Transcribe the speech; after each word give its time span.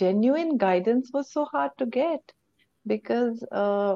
genuine 0.00 0.56
guidance 0.56 1.10
was 1.12 1.32
so 1.32 1.44
hard 1.44 1.72
to 1.78 1.86
get 1.86 2.32
because 2.86 3.42
uh, 3.52 3.94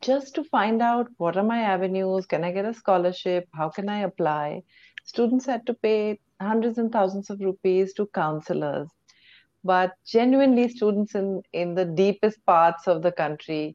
just 0.00 0.34
to 0.34 0.44
find 0.44 0.82
out 0.82 1.08
what 1.16 1.36
are 1.36 1.48
my 1.54 1.60
avenues, 1.60 2.26
can 2.26 2.44
I 2.44 2.52
get 2.52 2.66
a 2.66 2.74
scholarship, 2.74 3.48
how 3.54 3.68
can 3.70 3.88
I 3.88 4.00
apply, 4.00 4.62
students 5.04 5.46
had 5.46 5.66
to 5.66 5.74
pay 5.74 6.20
hundreds 6.40 6.78
and 6.78 6.92
thousands 6.92 7.30
of 7.30 7.40
rupees 7.40 7.94
to 7.94 8.06
counselors. 8.14 8.88
But 9.64 9.92
genuinely, 10.06 10.68
students 10.68 11.14
in, 11.14 11.42
in 11.52 11.74
the 11.74 11.84
deepest 11.84 12.44
parts 12.44 12.86
of 12.86 13.02
the 13.02 13.12
country 13.12 13.74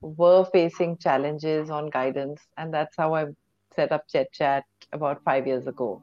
were 0.00 0.44
facing 0.52 0.98
challenges 0.98 1.70
on 1.70 1.90
guidance. 1.90 2.40
And 2.58 2.72
that's 2.72 2.94
how 2.96 3.14
I 3.14 3.26
set 3.74 3.92
up 3.92 4.04
Chet 4.08 4.32
Chat 4.32 4.64
about 4.92 5.24
five 5.24 5.46
years 5.46 5.66
ago. 5.66 6.02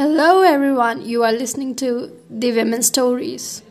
Hello, 0.00 0.40
everyone. 0.40 1.02
You 1.04 1.24
are 1.24 1.32
listening 1.32 1.74
to 1.74 2.10
the 2.30 2.52
Women's 2.52 2.86
Stories. 2.86 3.62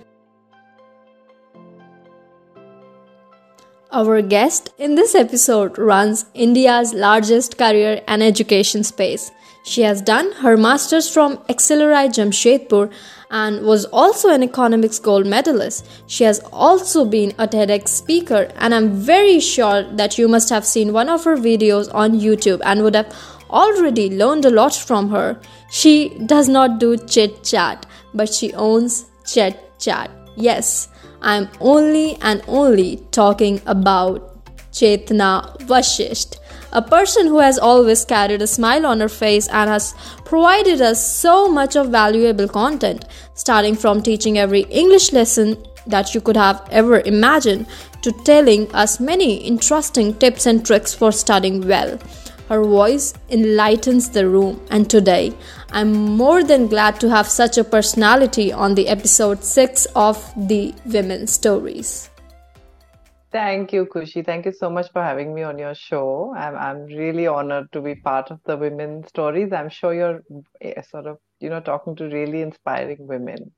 Our 3.92 4.22
guest 4.22 4.70
in 4.78 4.94
this 4.94 5.16
episode 5.16 5.80
runs 5.80 6.26
India's 6.36 6.94
largest 6.94 7.58
career 7.58 8.04
and 8.08 8.22
education 8.22 8.84
space. 8.84 9.32
She 9.66 9.82
has 9.82 10.04
done 10.04 10.32
her 10.34 10.56
master's 10.56 11.12
from 11.12 11.38
XLRI 11.50 12.10
Jamshedpur 12.10 12.92
and 13.32 13.66
was 13.66 13.86
also 13.86 14.30
an 14.30 14.44
economics 14.44 15.00
gold 15.00 15.26
medalist. 15.26 15.88
She 16.06 16.26
has 16.26 16.42
also 16.54 17.06
been 17.06 17.32
a 17.40 17.48
TEDx 17.48 17.88
speaker, 17.88 18.52
and 18.56 18.76
I'm 18.76 18.92
very 18.94 19.40
sure 19.40 19.82
that 19.94 20.20
you 20.20 20.28
must 20.28 20.52
have 20.52 20.64
seen 20.64 20.94
one 20.94 21.10
of 21.10 21.24
her 21.24 21.38
videos 21.38 21.92
on 21.92 22.20
YouTube 22.20 22.62
and 22.64 22.84
would 22.84 22.96
have 22.96 23.12
already 23.50 24.10
learned 24.10 24.46
a 24.46 24.50
lot 24.50 24.76
from 24.76 25.10
her. 25.10 25.40
She 25.70 26.18
does 26.26 26.50
not 26.50 26.80
do 26.80 26.98
chit 26.98 27.44
chat, 27.44 27.86
but 28.14 28.34
she 28.34 28.54
owns 28.54 29.06
Chet 29.26 29.80
Chat. 29.80 30.10
Yes, 30.36 30.90
I'm 31.22 31.50
only 31.60 32.18
and 32.22 32.42
only 32.48 32.98
talking 33.12 33.62
about 33.66 34.30
Chetna 34.72 35.58
Vasishth, 35.68 36.38
a 36.72 36.82
person 36.82 37.28
who 37.28 37.40
has 37.40 37.60
always 37.60 38.06
carried 38.06 38.42
a 38.42 38.48
smile 38.48 38.86
on 38.86 39.00
her 39.00 39.10
face 39.10 39.48
and 39.50 39.70
has 39.70 39.94
provided 40.26 40.82
us 40.82 41.06
so 41.06 41.48
much 41.48 41.76
of 41.76 41.90
valuable 41.90 42.48
content, 42.48 43.06
starting 43.34 43.76
from 43.76 44.02
teaching 44.02 44.38
every 44.38 44.62
English 44.84 45.12
lesson 45.12 45.58
that 45.88 46.14
you 46.14 46.22
could 46.22 46.38
have 46.38 46.68
ever 46.72 47.02
imagined 47.02 47.66
to 48.02 48.12
telling 48.24 48.72
us 48.74 49.00
many 49.00 49.38
interesting 49.38 50.14
tips 50.14 50.46
and 50.46 50.66
tricks 50.66 50.94
for 50.94 51.12
studying 51.12 51.68
well. 51.68 51.98
Her 52.50 52.64
voice 52.64 53.14
enlightens 53.30 54.10
the 54.10 54.28
room, 54.28 54.60
and 54.72 54.90
today 54.90 55.34
I'm 55.72 55.94
more 55.94 56.44
than 56.44 56.66
glad 56.66 57.00
to 57.02 57.10
have 57.10 57.28
such 57.28 57.60
a 57.60 57.64
personality 57.64 58.52
on 58.52 58.74
the 58.74 58.88
episode 58.88 59.44
6 59.44 59.86
of 59.96 60.18
the 60.36 60.74
Women's 60.88 61.32
Stories. 61.32 62.10
Thank 63.32 63.72
you, 63.72 63.86
Khushi. 63.86 64.26
Thank 64.26 64.48
you 64.48 64.52
so 64.52 64.72
much 64.72 64.92
for 64.92 65.04
having 65.04 65.36
me 65.36 65.44
on 65.44 65.60
your 65.60 65.76
show. 65.76 66.34
I'm 66.36 66.56
I'm 66.56 66.86
really 66.86 67.28
honored 67.28 67.72
to 67.74 67.82
be 67.82 67.94
part 67.94 68.32
of 68.32 68.40
the 68.46 68.58
women's 68.58 69.10
stories. 69.10 69.54
I'm 69.54 69.70
sure 69.70 69.94
you're 69.94 70.24
eh, 70.60 70.82
sort 70.82 71.06
of 71.06 71.20
you 71.40 71.52
know 71.52 71.60
talking 71.60 71.96
to 71.98 72.06
really 72.06 72.42
inspiring 72.42 73.06
women. 73.06 73.52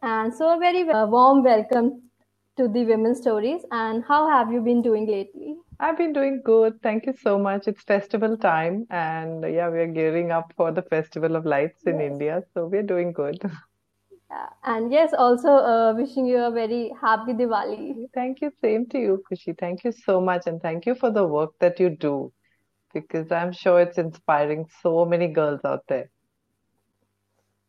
And 0.00 0.32
so 0.32 0.56
a 0.56 0.58
very 0.58 0.88
uh, 0.88 1.06
warm 1.06 1.44
welcome 1.44 1.92
to 2.56 2.68
the 2.68 2.86
women's 2.86 3.18
stories. 3.18 3.60
And 3.70 4.02
how 4.08 4.26
have 4.30 4.50
you 4.50 4.62
been 4.62 4.80
doing 4.80 5.06
lately? 5.06 5.56
I've 5.80 5.98
been 5.98 6.12
doing 6.12 6.40
good. 6.44 6.80
Thank 6.82 7.06
you 7.06 7.14
so 7.20 7.38
much. 7.38 7.66
It's 7.66 7.82
festival 7.82 8.36
time, 8.36 8.86
and 8.90 9.42
yeah, 9.42 9.68
we're 9.68 9.86
gearing 9.88 10.30
up 10.30 10.52
for 10.56 10.72
the 10.72 10.82
Festival 10.82 11.36
of 11.36 11.44
Lights 11.44 11.82
in 11.84 12.00
yes. 12.00 12.12
India. 12.12 12.42
So 12.54 12.66
we're 12.66 12.82
doing 12.82 13.12
good. 13.12 13.38
Yeah. 14.30 14.48
And 14.64 14.90
yes, 14.90 15.12
also 15.16 15.48
uh, 15.48 15.94
wishing 15.94 16.26
you 16.26 16.38
a 16.38 16.50
very 16.50 16.92
happy 17.00 17.34
Diwali. 17.34 18.06
Thank 18.14 18.40
you. 18.40 18.50
Same 18.60 18.86
to 18.86 18.98
you, 18.98 19.22
Khushi. 19.30 19.56
Thank 19.56 19.84
you 19.84 19.92
so 19.92 20.20
much. 20.20 20.46
And 20.46 20.60
thank 20.60 20.86
you 20.86 20.94
for 20.94 21.10
the 21.10 21.24
work 21.24 21.52
that 21.60 21.78
you 21.78 21.90
do 21.90 22.32
because 22.92 23.30
I'm 23.30 23.52
sure 23.52 23.80
it's 23.80 23.98
inspiring 23.98 24.66
so 24.82 25.04
many 25.04 25.28
girls 25.28 25.60
out 25.64 25.84
there. 25.88 26.10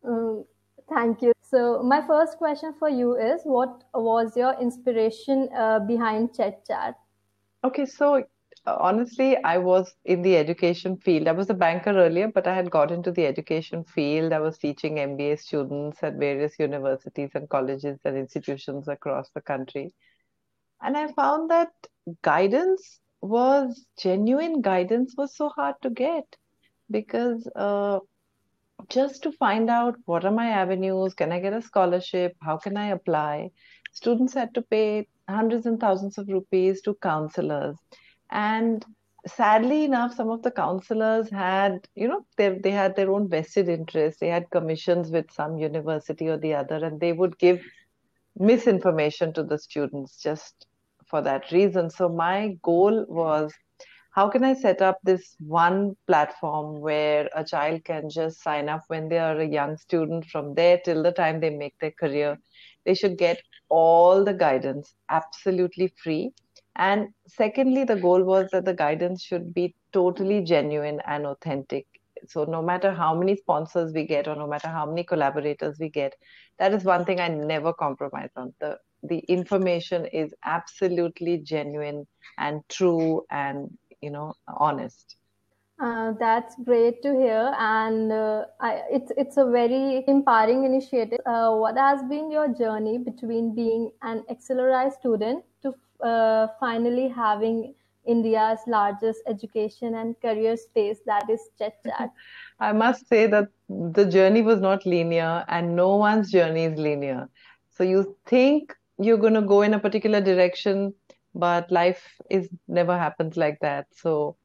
Um, 0.07 0.45
thank 0.89 1.21
you. 1.21 1.33
So, 1.41 1.83
my 1.83 2.01
first 2.07 2.37
question 2.37 2.73
for 2.79 2.89
you 2.89 3.15
is 3.15 3.41
What 3.43 3.83
was 3.93 4.35
your 4.35 4.59
inspiration 4.59 5.49
uh, 5.55 5.79
behind 5.79 6.35
Chet 6.35 6.65
Chat? 6.65 6.95
Okay, 7.65 7.87
so 7.87 8.23
uh, 8.67 8.77
honestly, 8.79 9.35
I 9.43 9.57
was 9.57 9.95
in 10.05 10.21
the 10.21 10.37
education 10.37 10.97
field. 10.97 11.27
I 11.27 11.31
was 11.31 11.49
a 11.49 11.55
banker 11.55 11.89
earlier, 11.89 12.27
but 12.27 12.45
I 12.45 12.53
had 12.53 12.69
got 12.69 12.91
into 12.91 13.11
the 13.11 13.25
education 13.25 13.83
field. 13.83 14.33
I 14.33 14.39
was 14.39 14.59
teaching 14.59 14.97
MBA 14.97 15.39
students 15.39 16.03
at 16.03 16.13
various 16.13 16.59
universities 16.59 17.31
and 17.33 17.49
colleges 17.49 17.97
and 18.05 18.17
institutions 18.17 18.87
across 18.87 19.31
the 19.31 19.41
country. 19.41 19.95
And 20.79 20.95
I 20.95 21.11
found 21.13 21.49
that 21.49 21.71
guidance 22.21 22.99
was 23.21 23.83
genuine 23.97 24.61
guidance 24.61 25.15
was 25.17 25.35
so 25.35 25.49
hard 25.49 25.73
to 25.81 25.89
get 25.89 26.35
because 26.91 27.49
uh, 27.55 27.97
just 28.89 29.23
to 29.23 29.31
find 29.31 29.71
out 29.71 29.95
what 30.05 30.23
are 30.23 30.37
my 30.43 30.49
avenues, 30.49 31.15
can 31.15 31.31
I 31.31 31.39
get 31.39 31.53
a 31.53 31.63
scholarship, 31.63 32.35
how 32.43 32.57
can 32.57 32.77
I 32.77 32.89
apply, 32.89 33.49
students 33.91 34.35
had 34.35 34.53
to 34.53 34.61
pay 34.61 35.07
hundreds 35.27 35.65
and 35.65 35.79
thousands 35.79 36.17
of 36.17 36.27
rupees 36.27 36.81
to 36.81 36.95
counselors. 37.01 37.77
And 38.31 38.85
sadly 39.27 39.85
enough, 39.85 40.15
some 40.15 40.29
of 40.29 40.43
the 40.43 40.51
counselors 40.51 41.29
had, 41.29 41.87
you 41.95 42.07
know, 42.07 42.25
they, 42.37 42.57
they 42.59 42.71
had 42.71 42.95
their 42.95 43.11
own 43.11 43.29
vested 43.29 43.69
interests. 43.69 44.19
They 44.19 44.29
had 44.29 44.49
commissions 44.51 45.11
with 45.11 45.31
some 45.31 45.57
university 45.57 46.27
or 46.27 46.37
the 46.37 46.53
other, 46.53 46.83
and 46.83 46.99
they 46.99 47.13
would 47.13 47.37
give 47.37 47.61
misinformation 48.37 49.33
to 49.33 49.43
the 49.43 49.57
students 49.57 50.21
just 50.21 50.67
for 51.05 51.21
that 51.21 51.51
reason. 51.51 51.89
So 51.89 52.09
my 52.09 52.57
goal 52.61 53.05
was 53.07 53.53
how 54.11 54.29
can 54.29 54.45
I 54.45 54.53
set 54.53 54.81
up 54.81 54.97
this 55.03 55.35
one 55.39 55.97
platform 56.07 56.79
where 56.79 57.29
a 57.35 57.43
child 57.43 57.83
can 57.83 58.09
just 58.09 58.41
sign 58.41 58.69
up 58.69 58.83
when 58.87 59.09
they 59.09 59.19
are 59.19 59.37
a 59.37 59.45
young 59.45 59.75
student 59.75 60.25
from 60.25 60.53
there 60.53 60.79
till 60.85 61.03
the 61.03 61.11
time 61.11 61.41
they 61.41 61.49
make 61.49 61.77
their 61.79 61.91
career? 61.91 62.37
They 62.85 62.93
should 62.95 63.17
get 63.17 63.41
all 63.69 64.23
the 64.23 64.33
guidance 64.33 64.95
absolutely 65.09 65.87
free. 66.03 66.33
And 66.75 67.09
secondly, 67.27 67.83
the 67.83 67.95
goal 67.97 68.23
was 68.23 68.49
that 68.51 68.65
the 68.65 68.73
guidance 68.73 69.23
should 69.23 69.53
be 69.53 69.75
totally 69.93 70.43
genuine 70.43 71.01
and 71.05 71.25
authentic. 71.25 71.87
So, 72.27 72.43
no 72.45 72.61
matter 72.61 72.91
how 72.93 73.15
many 73.15 73.35
sponsors 73.35 73.93
we 73.93 74.05
get, 74.05 74.27
or 74.27 74.35
no 74.35 74.47
matter 74.47 74.67
how 74.69 74.85
many 74.85 75.03
collaborators 75.03 75.77
we 75.79 75.89
get, 75.89 76.13
that 76.59 76.73
is 76.73 76.83
one 76.83 77.05
thing 77.05 77.19
I 77.19 77.27
never 77.27 77.73
compromise 77.73 78.31
on. 78.35 78.53
The 78.59 78.77
the 79.03 79.19
information 79.19 80.05
is 80.07 80.33
absolutely 80.43 81.37
genuine 81.39 82.07
and 82.37 82.61
true 82.69 83.25
and 83.29 83.77
you 84.01 84.09
know 84.11 84.33
honest. 84.47 85.17
Uh, 85.77 86.13
that's 86.19 86.55
great 86.63 87.01
to 87.03 87.11
hear, 87.13 87.53
and 87.59 88.09
uh, 88.09 88.45
I, 88.61 88.83
it's 88.89 89.11
it's 89.17 89.35
a 89.35 89.45
very 89.45 90.05
empowering 90.07 90.63
initiative. 90.63 91.19
Uh, 91.25 91.53
what 91.53 91.77
has 91.77 92.01
been 92.03 92.31
your 92.31 92.47
journey 92.47 92.97
between 92.97 93.53
being 93.53 93.91
an 94.01 94.23
XLRI 94.29 94.89
student 94.93 95.43
to 95.63 95.73
uh, 96.01 96.47
finally 96.61 97.09
having 97.09 97.73
India's 98.05 98.59
largest 98.67 99.19
education 99.27 99.95
and 99.95 100.15
career 100.21 100.55
space, 100.55 100.99
that 101.05 101.29
is 101.29 101.41
Chet 101.57 101.83
Chat? 101.85 102.09
I 102.61 102.71
must 102.71 103.09
say 103.09 103.27
that 103.27 103.49
the 103.67 104.05
journey 104.05 104.43
was 104.43 104.61
not 104.61 104.85
linear, 104.85 105.43
and 105.49 105.75
no 105.75 105.97
one's 105.97 106.31
journey 106.31 106.63
is 106.63 106.79
linear. 106.79 107.27
So 107.71 107.83
you 107.83 108.15
think 108.25 108.73
you're 108.97 109.17
going 109.17 109.33
to 109.33 109.41
go 109.41 109.61
in 109.61 109.73
a 109.73 109.79
particular 109.79 110.21
direction, 110.21 110.93
but 111.33 111.69
life 111.69 112.21
is 112.29 112.47
never 112.69 112.97
happens 112.97 113.35
like 113.35 113.59
that. 113.59 113.87
So 113.91 114.37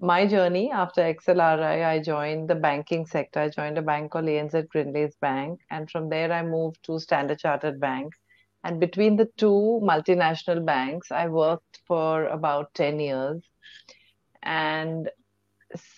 my 0.00 0.26
journey 0.26 0.70
after 0.70 1.00
XLRI, 1.02 1.84
I 1.86 1.98
joined 2.00 2.50
the 2.50 2.54
banking 2.54 3.06
sector. 3.06 3.40
I 3.40 3.48
joined 3.48 3.78
a 3.78 3.82
bank 3.82 4.12
called 4.12 4.26
ANZ 4.26 4.68
Grindlays 4.68 5.16
Bank, 5.20 5.60
and 5.70 5.90
from 5.90 6.08
there 6.08 6.32
I 6.32 6.42
moved 6.42 6.84
to 6.84 7.00
Standard 7.00 7.38
Chartered 7.38 7.80
Bank. 7.80 8.12
And 8.62 8.80
between 8.80 9.16
the 9.16 9.28
two 9.36 9.80
multinational 9.82 10.64
banks, 10.64 11.10
I 11.10 11.28
worked 11.28 11.80
for 11.86 12.26
about 12.26 12.74
10 12.74 13.00
years. 13.00 13.42
And 14.42 15.08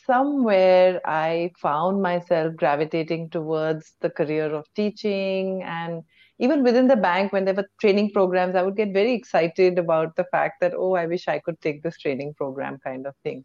somewhere 0.06 1.00
I 1.04 1.52
found 1.60 2.02
myself 2.02 2.56
gravitating 2.56 3.30
towards 3.30 3.94
the 4.00 4.10
career 4.10 4.52
of 4.54 4.66
teaching. 4.74 5.62
And 5.62 6.02
even 6.38 6.62
within 6.62 6.88
the 6.88 6.96
bank, 6.96 7.32
when 7.32 7.44
there 7.44 7.54
were 7.54 7.68
training 7.80 8.12
programs, 8.12 8.54
I 8.54 8.62
would 8.62 8.76
get 8.76 8.92
very 8.92 9.14
excited 9.14 9.78
about 9.78 10.14
the 10.16 10.24
fact 10.24 10.60
that, 10.60 10.74
oh, 10.76 10.94
I 10.94 11.06
wish 11.06 11.26
I 11.26 11.38
could 11.38 11.60
take 11.60 11.82
this 11.82 11.98
training 11.98 12.34
program 12.34 12.78
kind 12.84 13.06
of 13.06 13.14
thing. 13.22 13.44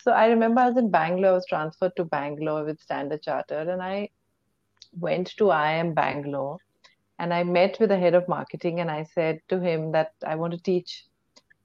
So 0.00 0.12
I 0.12 0.26
remember 0.26 0.60
I 0.60 0.68
was 0.68 0.76
in 0.76 0.90
Bangalore, 0.90 1.32
I 1.32 1.34
was 1.34 1.46
transferred 1.46 1.96
to 1.96 2.04
Bangalore 2.04 2.64
with 2.64 2.80
Standard 2.80 3.22
Chartered, 3.22 3.68
and 3.68 3.82
I 3.82 4.10
went 4.92 5.28
to 5.38 5.44
IIM 5.44 5.94
Bangalore. 5.94 6.58
And 7.18 7.34
I 7.34 7.42
met 7.42 7.78
with 7.80 7.88
the 7.88 7.98
head 7.98 8.14
of 8.14 8.28
marketing 8.28 8.78
and 8.78 8.90
I 8.90 9.02
said 9.02 9.40
to 9.48 9.58
him 9.58 9.90
that 9.92 10.12
I 10.24 10.36
want 10.36 10.52
to 10.52 10.62
teach. 10.62 11.04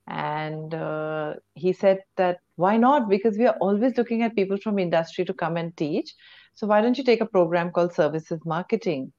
And 0.07 0.74
uh, 0.74 1.35
he 1.53 1.74
said 1.74 2.00
that 2.15 2.39
why 2.56 2.77
not? 2.77 3.07
Because 3.07 3.38
we 3.38 3.45
are 3.45 3.57
always 3.62 3.97
looking 3.97 4.24
at 4.24 4.36
people 4.36 4.57
from 4.57 4.79
industry 4.79 5.25
to 5.25 5.33
come 5.33 5.57
and 5.57 5.75
teach. 5.77 6.13
So 6.56 6.68
why 6.68 6.81
don't 6.81 6.97
you 6.97 7.03
take 7.03 7.21
a 7.21 7.25
program 7.25 7.71
called 7.71 7.94
services 7.94 8.41
marketing? 8.45 9.13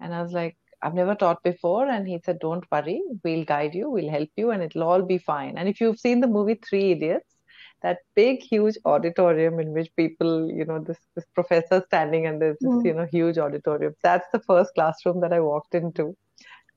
And 0.00 0.12
I 0.12 0.22
was 0.22 0.32
like, 0.32 0.56
I've 0.82 0.94
never 0.94 1.14
taught 1.14 1.42
before. 1.42 1.88
And 1.88 2.06
he 2.06 2.20
said, 2.24 2.38
Don't 2.40 2.70
worry, 2.70 3.00
we'll 3.24 3.44
guide 3.44 3.74
you, 3.74 3.90
we'll 3.90 4.10
help 4.10 4.28
you, 4.36 4.50
and 4.50 4.62
it'll 4.62 4.84
all 4.84 5.02
be 5.02 5.18
fine. 5.18 5.58
And 5.58 5.68
if 5.68 5.80
you've 5.80 5.98
seen 5.98 6.20
the 6.20 6.28
movie 6.28 6.54
Three 6.54 6.92
Idiots, 6.92 7.34
that 7.82 7.98
big, 8.14 8.40
huge 8.40 8.76
auditorium 8.84 9.60
in 9.60 9.72
which 9.72 9.94
people, 9.96 10.50
you 10.50 10.64
know, 10.64 10.80
this, 10.80 10.98
this 11.14 11.24
professor 11.34 11.82
standing 11.86 12.26
and 12.26 12.42
there's 12.42 12.56
this, 12.60 12.70
mm. 12.70 12.84
you 12.84 12.94
know, 12.94 13.06
huge 13.10 13.38
auditorium. 13.38 13.94
That's 14.02 14.26
the 14.32 14.40
first 14.40 14.74
classroom 14.74 15.20
that 15.20 15.32
I 15.32 15.40
walked 15.40 15.74
into. 15.74 16.16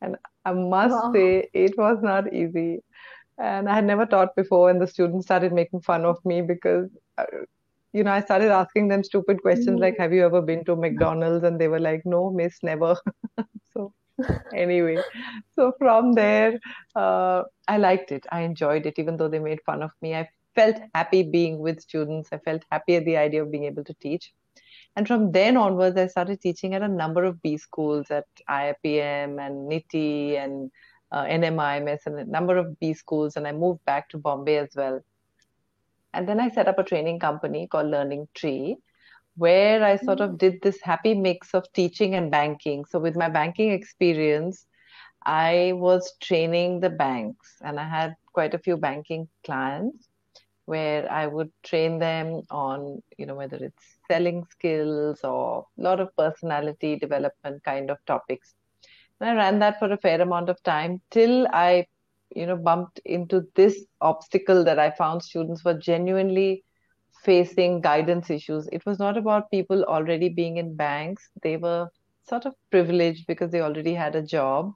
And 0.02 0.16
I 0.46 0.54
must 0.54 0.94
wow. 0.94 1.12
say, 1.14 1.50
it 1.54 1.78
was 1.78 2.00
not 2.02 2.34
easy. 2.34 2.84
And 3.38 3.68
I 3.68 3.76
had 3.76 3.86
never 3.86 4.06
taught 4.06 4.36
before, 4.36 4.70
and 4.70 4.80
the 4.80 4.88
students 4.88 5.26
started 5.26 5.54
making 5.54 5.82
fun 5.82 6.06
of 6.06 6.24
me 6.24 6.42
because, 6.42 6.90
uh, 7.18 7.24
you 7.94 8.04
know, 8.04 8.12
I 8.12 8.22
started 8.22 8.52
asking 8.52 8.88
them 8.88 9.04
stupid 9.04 9.42
questions 9.42 9.78
mm. 9.78 9.82
like, 9.82 9.98
Have 9.98 10.14
you 10.14 10.24
ever 10.24 10.42
been 10.42 10.64
to 10.66 10.76
McDonald's? 10.76 11.44
And 11.44 11.60
they 11.60 11.68
were 11.68 11.80
like, 11.80 12.02
No, 12.06 12.30
miss, 12.30 12.58
never. 12.62 12.96
so, 13.74 13.94
anyway, 14.54 15.00
so 15.56 15.74
from 15.80 16.14
there, 16.14 16.60
uh, 16.96 17.44
I 17.68 17.78
liked 17.78 18.12
it. 18.12 18.26
I 18.32 18.42
enjoyed 18.42 18.86
it, 18.86 19.00
even 19.00 19.18
though 19.18 19.28
they 19.28 19.40
made 19.40 19.62
fun 19.66 19.82
of 19.82 19.92
me. 20.02 20.14
I 20.14 20.30
felt 20.56 20.78
happy 20.94 21.24
being 21.24 21.60
with 21.60 21.82
students. 21.82 22.30
I 22.32 22.38
felt 22.38 22.64
happy 22.72 22.96
at 22.96 23.06
the 23.06 23.18
idea 23.18 23.44
of 23.44 23.52
being 23.52 23.66
able 23.66 23.84
to 23.84 23.94
teach. 23.96 24.32
And 24.96 25.08
from 25.08 25.32
then 25.32 25.56
onwards, 25.56 25.98
I 25.98 26.08
started 26.08 26.42
teaching 26.42 26.74
at 26.76 26.82
a 26.82 26.88
number 26.88 27.24
of 27.24 27.42
B 27.42 27.58
schools 27.58 28.12
at 28.12 28.26
IIPM 28.50 29.40
and 29.40 29.68
NITI 29.68 30.38
and 30.38 30.72
uh, 31.12 31.24
NMIMS 31.24 32.00
and 32.06 32.20
a 32.20 32.26
number 32.26 32.58
of 32.58 32.78
B 32.80 32.94
schools. 32.94 33.38
And 33.38 33.48
I 33.48 33.54
moved 33.54 33.84
back 33.86 34.10
to 34.10 34.18
Bombay 34.18 34.58
as 34.58 34.70
well. 34.76 35.02
And 36.14 36.28
then 36.28 36.42
I 36.42 36.50
set 36.50 36.68
up 36.68 36.78
a 36.78 36.84
training 36.84 37.20
company 37.20 37.68
called 37.68 37.88
Learning 37.88 38.28
Tree, 38.34 38.76
where 39.38 39.82
I 39.82 39.96
sort 39.96 40.20
of 40.20 40.38
did 40.38 40.62
this 40.62 40.82
happy 40.82 41.14
mix 41.14 41.54
of 41.54 41.72
teaching 41.72 42.16
and 42.16 42.30
banking. 42.30 42.84
So, 42.84 43.00
with 43.00 43.16
my 43.16 43.30
banking 43.30 43.72
experience, 43.72 44.66
I 45.26 45.72
was 45.76 46.14
training 46.20 46.82
the 46.82 46.90
banks 46.90 47.56
and 47.62 47.80
I 47.80 47.88
had 47.88 48.16
quite 48.34 48.54
a 48.54 48.60
few 48.60 48.76
banking 48.76 49.30
clients 49.46 50.11
where 50.66 51.12
I 51.12 51.28
would 51.28 51.52
train 51.64 52.00
them 52.00 52.42
on, 52.50 53.02
you 53.18 53.26
know, 53.26 53.36
whether 53.36 53.58
it's 53.58 53.98
selling 54.10 54.46
skills 54.50 55.20
or 55.24 55.66
a 55.78 55.82
lot 55.82 56.00
of 56.00 56.16
personality 56.18 56.98
development 56.98 57.64
kind 57.64 57.90
of 57.90 57.98
topics. 58.06 58.54
And 59.20 59.30
I 59.30 59.36
ran 59.36 59.60
that 59.60 59.80
for 59.80 59.92
a 59.92 59.98
fair 59.98 60.22
amount 60.22 60.50
of 60.50 60.62
time 60.64 61.02
till 61.12 61.48
I, 61.52 61.88
you 62.36 62.46
know, 62.46 62.58
bumped 62.58 63.00
into 63.06 63.48
this 63.56 63.86
obstacle 64.02 64.64
that 64.66 64.80
I 64.80 64.92
found 64.92 65.24
students 65.24 65.64
were 65.64 65.78
genuinely 65.78 66.64
facing 67.24 67.82
guidance 67.82 68.30
issues. 68.30 68.68
It 68.72 68.86
was 68.86 69.00
not 69.00 69.18
about 69.18 69.52
people 69.52 69.84
already 69.84 70.30
being 70.30 70.58
in 70.58 70.76
banks. 70.76 71.30
They 71.44 71.58
were 71.58 71.90
sort 72.28 72.46
of 72.46 72.56
privileged 72.72 73.28
because 73.28 73.52
they 73.52 73.62
already 73.62 73.94
had 73.94 74.16
a 74.16 74.24
job. 74.24 74.74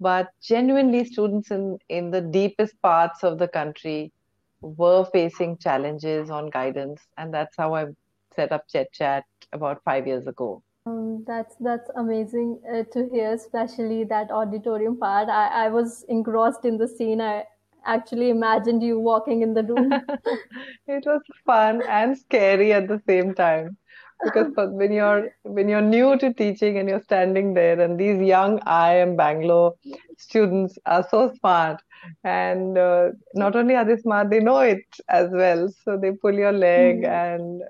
But 0.00 0.28
genuinely, 0.42 1.04
students 1.04 1.50
in, 1.50 1.78
in 1.88 2.10
the 2.10 2.22
deepest 2.22 2.80
parts 2.82 3.22
of 3.22 3.38
the 3.38 3.48
country 3.48 4.12
were 4.60 5.04
facing 5.12 5.56
challenges 5.58 6.30
on 6.30 6.50
guidance, 6.50 7.00
and 7.16 7.32
that's 7.32 7.56
how 7.56 7.74
I 7.74 7.86
set 8.34 8.52
up 8.52 8.64
Chet 8.68 8.92
Chat 8.92 9.24
about 9.52 9.82
five 9.84 10.06
years 10.06 10.26
ago. 10.26 10.62
Um, 10.86 11.24
that's 11.26 11.56
that's 11.60 11.90
amazing 11.96 12.60
uh, 12.72 12.84
to 12.92 13.08
hear, 13.12 13.32
especially 13.32 14.04
that 14.04 14.30
auditorium 14.30 14.96
part. 14.96 15.28
I, 15.28 15.66
I 15.66 15.68
was 15.68 16.04
engrossed 16.08 16.64
in 16.64 16.78
the 16.78 16.88
scene. 16.88 17.20
I 17.20 17.44
actually 17.84 18.30
imagined 18.30 18.82
you 18.82 18.98
walking 18.98 19.42
in 19.42 19.54
the 19.54 19.62
room. 19.62 19.92
it 20.86 21.04
was 21.06 21.22
fun 21.44 21.82
and 21.88 22.16
scary 22.16 22.72
at 22.72 22.88
the 22.88 23.00
same 23.06 23.34
time 23.34 23.76
because 24.24 24.52
when 24.56 24.92
you're 24.92 25.30
when 25.42 25.68
you're 25.68 25.80
new 25.80 26.16
to 26.18 26.32
teaching 26.32 26.78
and 26.78 26.88
you're 26.88 27.02
standing 27.02 27.54
there 27.54 27.80
and 27.80 27.98
these 27.98 28.20
young 28.20 28.58
IIM 28.60 29.16
Bangalore 29.16 29.74
students 30.18 30.78
are 30.86 31.06
so 31.10 31.32
smart 31.40 31.82
and 32.24 32.78
uh, 32.78 33.10
not 33.34 33.56
only 33.56 33.74
are 33.74 33.84
they 33.84 33.96
smart 33.96 34.30
they 34.30 34.40
know 34.40 34.58
it 34.60 34.84
as 35.08 35.30
well. 35.32 35.68
So 35.84 35.96
they 35.96 36.12
pull 36.12 36.34
your 36.34 36.52
leg 36.52 37.02
mm-hmm. 37.02 37.04
and 37.04 37.62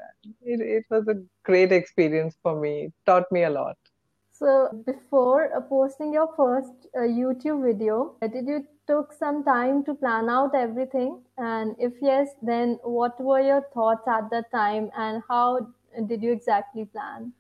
it, 0.42 0.60
it 0.60 0.84
was 0.90 1.06
a 1.08 1.14
great 1.44 1.72
experience 1.72 2.36
for 2.42 2.60
me. 2.60 2.84
It 2.84 2.92
taught 3.06 3.30
me 3.32 3.44
a 3.44 3.50
lot. 3.50 3.76
So 4.30 4.82
before 4.86 5.54
uh, 5.54 5.60
posting 5.60 6.12
your 6.12 6.28
first 6.36 6.86
uh, 6.96 7.00
youtube 7.00 7.62
video 7.62 8.16
did 8.22 8.46
you 8.46 8.66
took 8.86 9.12
some 9.12 9.44
time 9.44 9.84
to 9.84 9.94
plan 9.94 10.28
out 10.28 10.54
everything? 10.54 11.22
And 11.36 11.76
if 11.78 11.92
yes 12.00 12.28
then 12.42 12.78
what 12.82 13.20
were 13.20 13.40
your 13.40 13.62
thoughts 13.74 14.06
at 14.08 14.30
that 14.30 14.50
time 14.50 14.90
and 14.96 15.22
how 15.28 15.68
did 16.06 16.22
you 16.22 16.32
exactly 16.32 16.84
plan? 16.86 17.32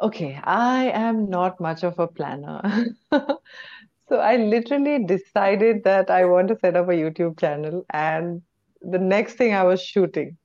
Okay 0.00 0.38
i 0.44 0.90
am 0.90 1.28
not 1.30 1.60
much 1.60 1.82
of 1.82 1.98
a 1.98 2.06
planner 2.06 2.60
So 4.08 4.18
I 4.18 4.36
literally 4.36 5.04
decided 5.04 5.84
that 5.84 6.10
I 6.10 6.24
want 6.24 6.48
to 6.48 6.58
set 6.60 6.76
up 6.76 6.88
a 6.88 6.92
YouTube 6.92 7.38
channel, 7.40 7.84
and 7.90 8.42
the 8.80 8.98
next 8.98 9.34
thing 9.34 9.54
I 9.54 9.64
was 9.64 9.82
shooting. 9.82 10.36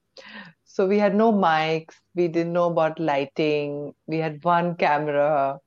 So 0.65 0.87
we 0.87 0.99
had 0.99 1.15
no 1.15 1.31
mics, 1.33 1.95
we 2.15 2.27
didn't 2.27 2.53
know 2.53 2.71
about 2.71 2.99
lighting, 2.99 3.93
we 4.07 4.17
had 4.17 4.43
one 4.43 4.75
camera, 4.75 5.59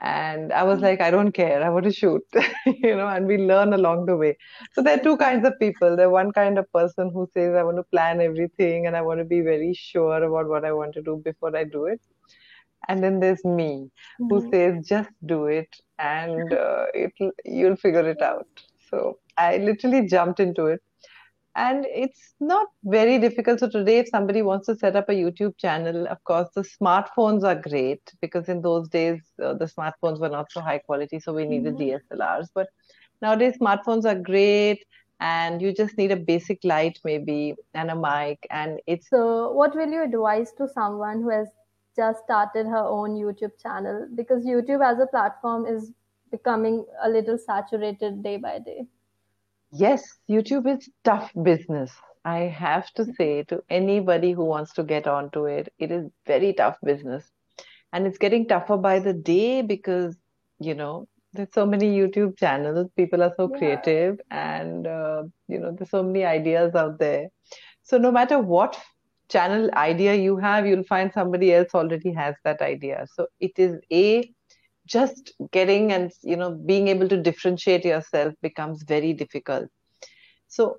and 0.00 0.52
I 0.52 0.64
was 0.64 0.80
like, 0.80 1.00
I 1.00 1.10
don't 1.10 1.32
care, 1.32 1.62
I 1.64 1.70
want 1.70 1.84
to 1.86 1.92
shoot, 1.92 2.22
you 2.66 2.96
know, 2.96 3.08
and 3.08 3.26
we 3.26 3.38
learn 3.38 3.72
along 3.74 4.06
the 4.06 4.16
way. 4.16 4.36
So 4.74 4.82
there 4.82 4.98
are 4.98 5.02
two 5.02 5.16
kinds 5.18 5.46
of 5.46 5.58
people. 5.60 5.96
There 5.96 6.10
one 6.10 6.32
kind 6.32 6.58
of 6.58 6.72
person 6.72 7.10
who 7.12 7.28
says, 7.34 7.54
I 7.56 7.64
want 7.64 7.78
to 7.78 7.84
plan 7.84 8.20
everything 8.20 8.86
and 8.86 8.96
I 8.96 9.02
want 9.02 9.20
to 9.20 9.24
be 9.24 9.40
very 9.42 9.74
sure 9.74 10.22
about 10.22 10.48
what 10.48 10.64
I 10.64 10.72
want 10.72 10.94
to 10.94 11.02
do 11.02 11.22
before 11.24 11.56
I 11.56 11.64
do 11.64 11.86
it 11.86 12.00
and 12.88 13.02
then 13.02 13.20
there's 13.20 13.44
me 13.44 13.90
who 14.18 14.40
mm-hmm. 14.40 14.50
says 14.50 14.86
just 14.86 15.10
do 15.26 15.46
it 15.46 15.68
and 15.98 16.52
uh, 16.64 16.86
it'll 16.94 17.32
you'll 17.44 17.76
figure 17.76 18.08
it 18.08 18.22
out 18.22 18.48
so 18.90 19.18
i 19.36 19.56
literally 19.58 20.06
jumped 20.06 20.40
into 20.40 20.66
it 20.66 20.82
and 21.56 21.84
it's 21.90 22.34
not 22.38 22.68
very 22.84 23.18
difficult 23.18 23.58
so 23.58 23.68
today 23.68 23.98
if 23.98 24.08
somebody 24.08 24.40
wants 24.40 24.66
to 24.66 24.76
set 24.76 24.94
up 24.94 25.08
a 25.08 25.12
youtube 25.12 25.56
channel 25.58 26.06
of 26.06 26.22
course 26.24 26.48
the 26.54 26.62
smartphones 26.62 27.42
are 27.42 27.56
great 27.56 28.00
because 28.20 28.48
in 28.48 28.62
those 28.62 28.88
days 28.88 29.20
uh, 29.42 29.52
the 29.54 29.66
smartphones 29.66 30.20
were 30.20 30.28
not 30.28 30.50
so 30.52 30.60
high 30.60 30.78
quality 30.78 31.18
so 31.18 31.32
we 31.32 31.44
needed 31.44 31.76
mm-hmm. 31.76 32.14
dslrs 32.16 32.48
but 32.54 32.68
nowadays 33.20 33.54
smartphones 33.60 34.04
are 34.04 34.14
great 34.14 34.84
and 35.20 35.60
you 35.60 35.72
just 35.72 35.98
need 35.98 36.12
a 36.12 36.16
basic 36.16 36.58
light 36.64 36.98
maybe 37.04 37.54
and 37.74 37.90
a 37.90 37.96
mic 37.96 38.46
and 38.50 38.80
it's 38.86 39.10
so 39.10 39.52
what 39.52 39.74
will 39.74 39.88
you 39.88 40.02
advise 40.02 40.52
to 40.52 40.68
someone 40.68 41.20
who 41.20 41.30
has 41.30 41.48
just 41.96 42.22
started 42.24 42.66
her 42.66 42.84
own 42.84 43.10
YouTube 43.10 43.60
channel 43.62 44.08
because 44.14 44.44
YouTube 44.44 44.84
as 44.84 44.98
a 44.98 45.06
platform 45.06 45.66
is 45.66 45.92
becoming 46.30 46.84
a 47.02 47.08
little 47.08 47.38
saturated 47.38 48.22
day 48.22 48.36
by 48.36 48.58
day. 48.58 48.86
Yes, 49.72 50.02
YouTube 50.28 50.66
is 50.66 50.88
tough 51.04 51.30
business. 51.42 51.92
I 52.24 52.38
have 52.40 52.90
to 52.94 53.04
say 53.14 53.44
to 53.44 53.62
anybody 53.70 54.32
who 54.32 54.44
wants 54.44 54.72
to 54.74 54.82
get 54.82 55.06
onto 55.06 55.44
it, 55.44 55.72
it 55.78 55.90
is 55.90 56.10
very 56.26 56.52
tough 56.52 56.76
business. 56.84 57.24
And 57.92 58.06
it's 58.06 58.18
getting 58.18 58.46
tougher 58.46 58.76
by 58.76 58.98
the 58.98 59.12
day 59.12 59.62
because, 59.62 60.16
you 60.58 60.74
know, 60.74 61.08
there's 61.32 61.52
so 61.52 61.66
many 61.66 61.96
YouTube 61.96 62.36
channels. 62.38 62.88
People 62.96 63.22
are 63.22 63.32
so 63.36 63.50
yeah. 63.52 63.58
creative 63.58 64.20
and, 64.30 64.86
uh, 64.86 65.22
you 65.48 65.58
know, 65.58 65.74
there's 65.76 65.90
so 65.90 66.02
many 66.02 66.24
ideas 66.24 66.74
out 66.74 66.98
there. 66.98 67.28
So 67.82 67.98
no 67.98 68.12
matter 68.12 68.38
what 68.38 68.78
channel 69.30 69.70
idea 69.74 70.14
you 70.14 70.36
have, 70.36 70.66
you'll 70.66 70.84
find 70.84 71.12
somebody 71.12 71.54
else 71.54 71.74
already 71.74 72.12
has 72.12 72.34
that 72.44 72.60
idea. 72.60 73.06
So 73.14 73.26
it 73.40 73.52
is 73.56 73.76
a 73.92 74.30
just 74.86 75.32
getting 75.52 75.92
and 75.92 76.10
you 76.22 76.36
know 76.36 76.50
being 76.50 76.88
able 76.88 77.08
to 77.08 77.16
differentiate 77.16 77.84
yourself 77.84 78.34
becomes 78.42 78.82
very 78.82 79.12
difficult. 79.12 79.68
So 80.48 80.78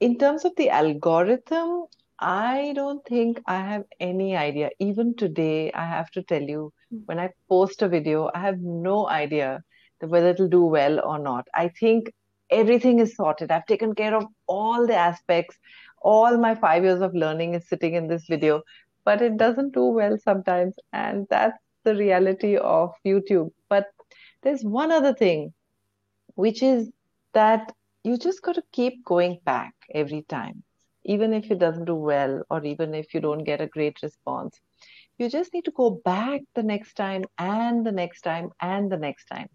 in 0.00 0.18
terms 0.18 0.44
of 0.44 0.52
the 0.56 0.70
algorithm, 0.70 1.84
I 2.18 2.72
don't 2.74 3.04
think 3.06 3.40
I 3.46 3.60
have 3.60 3.84
any 3.98 4.36
idea. 4.36 4.70
Even 4.78 5.14
today, 5.16 5.72
I 5.72 5.86
have 5.86 6.10
to 6.12 6.22
tell 6.22 6.42
you, 6.42 6.72
hmm. 6.90 6.98
when 7.06 7.18
I 7.18 7.30
post 7.48 7.82
a 7.82 7.88
video, 7.88 8.30
I 8.34 8.40
have 8.40 8.60
no 8.60 9.08
idea 9.08 9.62
whether 10.00 10.30
it'll 10.30 10.48
do 10.48 10.64
well 10.64 11.00
or 11.00 11.18
not. 11.18 11.46
I 11.54 11.68
think 11.68 12.12
everything 12.50 12.98
is 12.98 13.14
sorted. 13.14 13.50
I've 13.50 13.66
taken 13.66 13.94
care 13.94 14.14
of 14.14 14.24
all 14.46 14.86
the 14.86 14.96
aspects 14.96 15.58
all 16.00 16.36
my 16.38 16.54
five 16.54 16.84
years 16.84 17.00
of 17.00 17.14
learning 17.14 17.54
is 17.54 17.68
sitting 17.68 17.94
in 17.94 18.08
this 18.08 18.26
video, 18.28 18.62
but 19.04 19.22
it 19.22 19.36
doesn't 19.36 19.74
do 19.74 19.84
well 19.84 20.16
sometimes. 20.18 20.74
And 20.92 21.26
that's 21.30 21.58
the 21.84 21.94
reality 21.94 22.56
of 22.56 22.92
YouTube. 23.06 23.50
But 23.68 23.86
there's 24.42 24.62
one 24.62 24.92
other 24.92 25.14
thing, 25.14 25.52
which 26.34 26.62
is 26.62 26.90
that 27.34 27.72
you 28.04 28.16
just 28.16 28.42
got 28.42 28.54
to 28.54 28.62
keep 28.72 29.04
going 29.04 29.40
back 29.44 29.74
every 29.94 30.22
time, 30.22 30.62
even 31.04 31.32
if 31.32 31.50
it 31.50 31.58
doesn't 31.58 31.84
do 31.84 31.94
well, 31.94 32.42
or 32.50 32.64
even 32.64 32.94
if 32.94 33.14
you 33.14 33.20
don't 33.20 33.44
get 33.44 33.60
a 33.60 33.66
great 33.66 34.02
response. 34.02 34.58
You 35.18 35.28
just 35.28 35.52
need 35.52 35.66
to 35.66 35.72
go 35.72 35.90
back 35.90 36.40
the 36.54 36.62
next 36.62 36.94
time 36.94 37.24
and 37.38 37.84
the 37.86 37.92
next 37.92 38.22
time 38.22 38.50
and 38.60 38.90
the 38.90 38.96
next 38.96 39.26
time. 39.26 39.48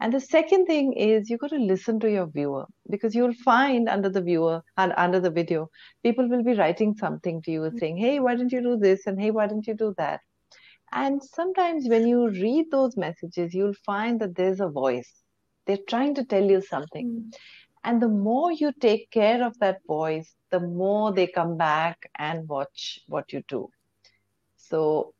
And 0.00 0.12
the 0.12 0.20
second 0.20 0.66
thing 0.66 0.92
is 0.92 1.30
you've 1.30 1.40
got 1.40 1.50
to 1.50 1.56
listen 1.56 2.00
to 2.00 2.10
your 2.10 2.26
viewer 2.26 2.66
because 2.90 3.14
you'll 3.14 3.34
find 3.44 3.88
under 3.88 4.08
the 4.08 4.20
viewer 4.20 4.62
and 4.76 4.92
under 4.96 5.20
the 5.20 5.30
video, 5.30 5.70
people 6.02 6.28
will 6.28 6.42
be 6.42 6.54
writing 6.54 6.94
something 6.94 7.40
to 7.42 7.50
you 7.50 7.70
saying, 7.78 7.96
Hey, 7.96 8.20
why 8.20 8.34
didn't 8.34 8.52
you 8.52 8.62
do 8.62 8.76
this? 8.76 9.06
And 9.06 9.20
hey, 9.20 9.30
why 9.30 9.46
didn't 9.46 9.66
you 9.66 9.74
do 9.74 9.94
that? 9.96 10.20
And 10.92 11.22
sometimes 11.22 11.88
when 11.88 12.06
you 12.06 12.28
read 12.28 12.70
those 12.70 12.96
messages, 12.96 13.54
you'll 13.54 13.80
find 13.86 14.20
that 14.20 14.36
there's 14.36 14.60
a 14.60 14.68
voice. 14.68 15.10
They're 15.66 15.78
trying 15.88 16.14
to 16.16 16.24
tell 16.24 16.44
you 16.44 16.60
something. 16.60 17.08
Mm. 17.08 17.34
And 17.84 18.00
the 18.00 18.08
more 18.08 18.52
you 18.52 18.72
take 18.80 19.10
care 19.10 19.44
of 19.44 19.58
that 19.58 19.78
voice, 19.86 20.34
the 20.50 20.60
more 20.60 21.12
they 21.12 21.26
come 21.26 21.56
back 21.56 22.10
and 22.18 22.48
watch 22.48 23.00
what 23.08 23.32
you 23.32 23.42
do. 23.48 23.70
So 24.56 25.13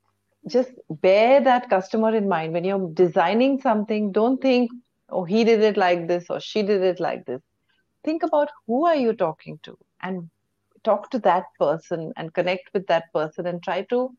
just 0.48 0.70
bear 0.90 1.40
that 1.42 1.70
customer 1.70 2.14
in 2.14 2.28
mind 2.28 2.52
when 2.52 2.64
you're 2.64 2.90
designing 2.92 3.60
something. 3.60 4.12
Don't 4.12 4.40
think, 4.40 4.70
oh, 5.08 5.24
he 5.24 5.44
did 5.44 5.62
it 5.62 5.76
like 5.76 6.08
this 6.08 6.26
or 6.30 6.40
she 6.40 6.62
did 6.62 6.82
it 6.82 7.00
like 7.00 7.24
this. 7.26 7.40
Think 8.04 8.22
about 8.22 8.50
who 8.66 8.84
are 8.86 8.96
you 8.96 9.14
talking 9.14 9.58
to 9.62 9.76
and 10.02 10.28
talk 10.82 11.10
to 11.10 11.18
that 11.20 11.44
person 11.58 12.12
and 12.16 12.34
connect 12.34 12.70
with 12.74 12.86
that 12.88 13.04
person 13.12 13.46
and 13.46 13.62
try 13.62 13.82
to 13.82 14.10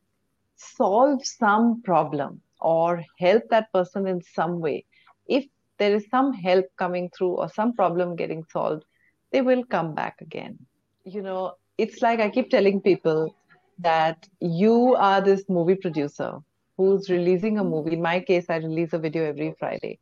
solve 0.56 1.26
some 1.26 1.82
problem 1.84 2.42
or 2.60 3.04
help 3.20 3.44
that 3.50 3.72
person 3.72 4.08
in 4.08 4.22
some 4.24 4.60
way. 4.60 4.86
If 5.28 5.46
there 5.78 5.94
is 5.94 6.08
some 6.10 6.34
help 6.34 6.66
coming 6.78 7.10
through 7.16 7.36
or 7.36 7.50
some 7.50 7.74
problem 7.74 8.16
getting 8.16 8.44
solved, 8.52 8.84
they 9.32 9.42
will 9.42 9.64
come 9.66 9.94
back 9.94 10.22
again. 10.22 10.58
You 11.04 11.22
know, 11.22 11.54
it's 11.78 12.02
like 12.02 12.20
I 12.20 12.30
keep 12.30 12.50
telling 12.50 12.82
people 12.82 13.36
that 13.80 14.28
you 14.40 14.96
are 14.96 15.22
this 15.22 15.44
movie 15.50 15.76
producer 15.76 16.40
who's 16.78 17.10
releasing 17.10 17.58
a 17.58 17.64
hmm. 17.64 17.70
movie. 17.70 17.94
In 17.94 18.02
my 18.02 18.20
case, 18.20 18.46
I 18.50 18.58
release 18.58 18.94
a 18.94 19.00
video 19.00 19.26
every 19.26 19.56
Friday. 19.60 20.00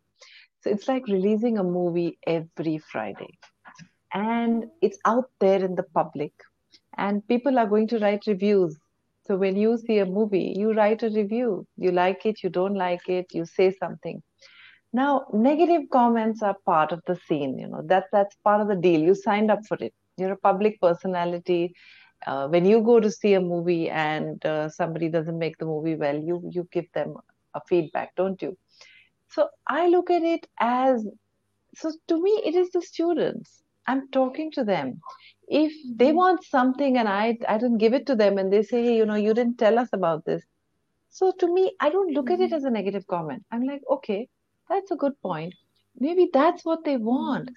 So 0.61 0.69
it's 0.69 0.87
like 0.87 1.07
releasing 1.07 1.57
a 1.57 1.63
movie 1.63 2.17
every 2.25 2.77
Friday. 2.77 3.37
And 4.13 4.65
it's 4.81 4.97
out 5.05 5.29
there 5.39 5.63
in 5.63 5.75
the 5.75 5.83
public. 5.83 6.31
And 6.97 7.27
people 7.27 7.57
are 7.59 7.65
going 7.65 7.87
to 7.89 7.99
write 7.99 8.27
reviews. 8.27 8.77
So 9.25 9.35
when 9.35 9.55
you 9.55 9.77
see 9.77 9.99
a 9.99 10.05
movie, 10.05 10.53
you 10.55 10.73
write 10.73 11.03
a 11.03 11.09
review. 11.09 11.65
You 11.77 11.91
like 11.91 12.25
it, 12.25 12.43
you 12.43 12.49
don't 12.49 12.75
like 12.75 13.09
it, 13.09 13.33
you 13.33 13.45
say 13.45 13.71
something. 13.71 14.21
Now, 14.93 15.25
negative 15.33 15.89
comments 15.91 16.43
are 16.43 16.55
part 16.65 16.91
of 16.91 17.01
the 17.07 17.15
scene. 17.27 17.57
You 17.57 17.67
know 17.67 17.81
that 17.85 18.05
that's 18.11 18.35
part 18.43 18.61
of 18.61 18.67
the 18.67 18.75
deal. 18.75 19.01
You 19.01 19.15
signed 19.15 19.49
up 19.49 19.65
for 19.67 19.77
it. 19.79 19.93
You're 20.17 20.33
a 20.33 20.37
public 20.37 20.79
personality. 20.79 21.73
Uh, 22.25 22.47
when 22.47 22.65
you 22.65 22.81
go 22.81 22.99
to 22.99 23.11
see 23.11 23.33
a 23.33 23.41
movie 23.41 23.89
and 23.89 24.45
uh, 24.45 24.69
somebody 24.69 25.09
doesn't 25.09 25.37
make 25.37 25.57
the 25.57 25.65
movie 25.65 25.95
well, 25.95 26.15
you 26.15 26.41
you 26.51 26.67
give 26.71 26.91
them 26.93 27.15
a 27.53 27.61
feedback, 27.67 28.15
don't 28.15 28.41
you? 28.41 28.57
So 29.29 29.49
I 29.67 29.87
look 29.87 30.09
at 30.09 30.23
it 30.23 30.47
as 30.59 31.05
so. 31.75 31.91
To 32.07 32.21
me, 32.21 32.31
it 32.45 32.55
is 32.55 32.69
the 32.71 32.81
students. 32.81 33.63
I'm 33.87 34.09
talking 34.11 34.51
to 34.51 34.63
them. 34.63 35.01
If 35.47 35.73
they 35.95 36.07
mm-hmm. 36.07 36.17
want 36.17 36.43
something 36.45 36.97
and 36.97 37.09
I 37.09 37.37
I 37.47 37.57
didn't 37.57 37.79
give 37.79 37.93
it 37.93 38.05
to 38.07 38.15
them, 38.15 38.37
and 38.37 38.51
they 38.53 38.63
say, 38.63 38.83
hey, 38.83 38.95
you 38.95 39.05
know, 39.05 39.15
you 39.15 39.33
didn't 39.33 39.57
tell 39.57 39.79
us 39.79 39.89
about 39.91 40.23
this. 40.25 40.43
So 41.09 41.31
to 41.39 41.53
me, 41.53 41.75
I 41.79 41.89
don't 41.89 42.13
look 42.13 42.31
at 42.31 42.39
it 42.39 42.45
mm-hmm. 42.45 42.55
as 42.55 42.63
a 42.63 42.69
negative 42.69 43.05
comment. 43.07 43.43
I'm 43.51 43.65
like, 43.65 43.81
okay, 43.89 44.29
that's 44.69 44.91
a 44.91 44.95
good 44.95 45.19
point. 45.21 45.53
Maybe 45.99 46.29
that's 46.33 46.65
what 46.65 46.85
they 46.85 46.97
want. 46.97 47.51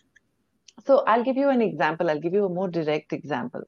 So 0.84 1.04
I'll 1.06 1.24
give 1.24 1.36
you 1.36 1.48
an 1.48 1.62
example. 1.62 2.10
I'll 2.10 2.20
give 2.20 2.34
you 2.34 2.44
a 2.44 2.50
more 2.50 2.68
direct 2.68 3.12
example. 3.12 3.62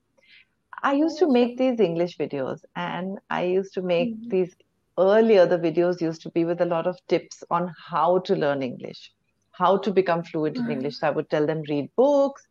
I 0.83 0.93
used 0.93 1.19
to 1.19 1.31
make 1.31 1.59
these 1.59 1.81
English 1.81 2.19
videos 2.19 2.61
and 2.77 3.19
I 3.31 3.45
used 3.45 3.75
to 3.75 3.83
make 3.83 4.15
mm-hmm. 4.15 4.29
these 4.29 4.55
earlier, 4.99 5.47
the 5.47 5.59
videos 5.59 6.01
used 6.01 6.23
to 6.23 6.31
be 6.31 6.45
with 6.45 6.61
a 6.61 6.67
lot 6.67 6.87
of 6.87 6.99
tips 7.09 7.43
on 7.51 7.73
how 7.91 8.19
to 8.21 8.35
learn 8.35 8.63
English, 8.63 9.13
how 9.53 9.77
to 9.79 9.91
become 9.91 10.23
fluent 10.23 10.57
mm-hmm. 10.57 10.67
in 10.67 10.73
English. 10.73 10.99
So 10.99 11.09
I 11.09 11.11
would 11.11 11.31
tell 11.31 11.47
them 11.47 11.63
read 11.69 11.91
books, 11.97 12.47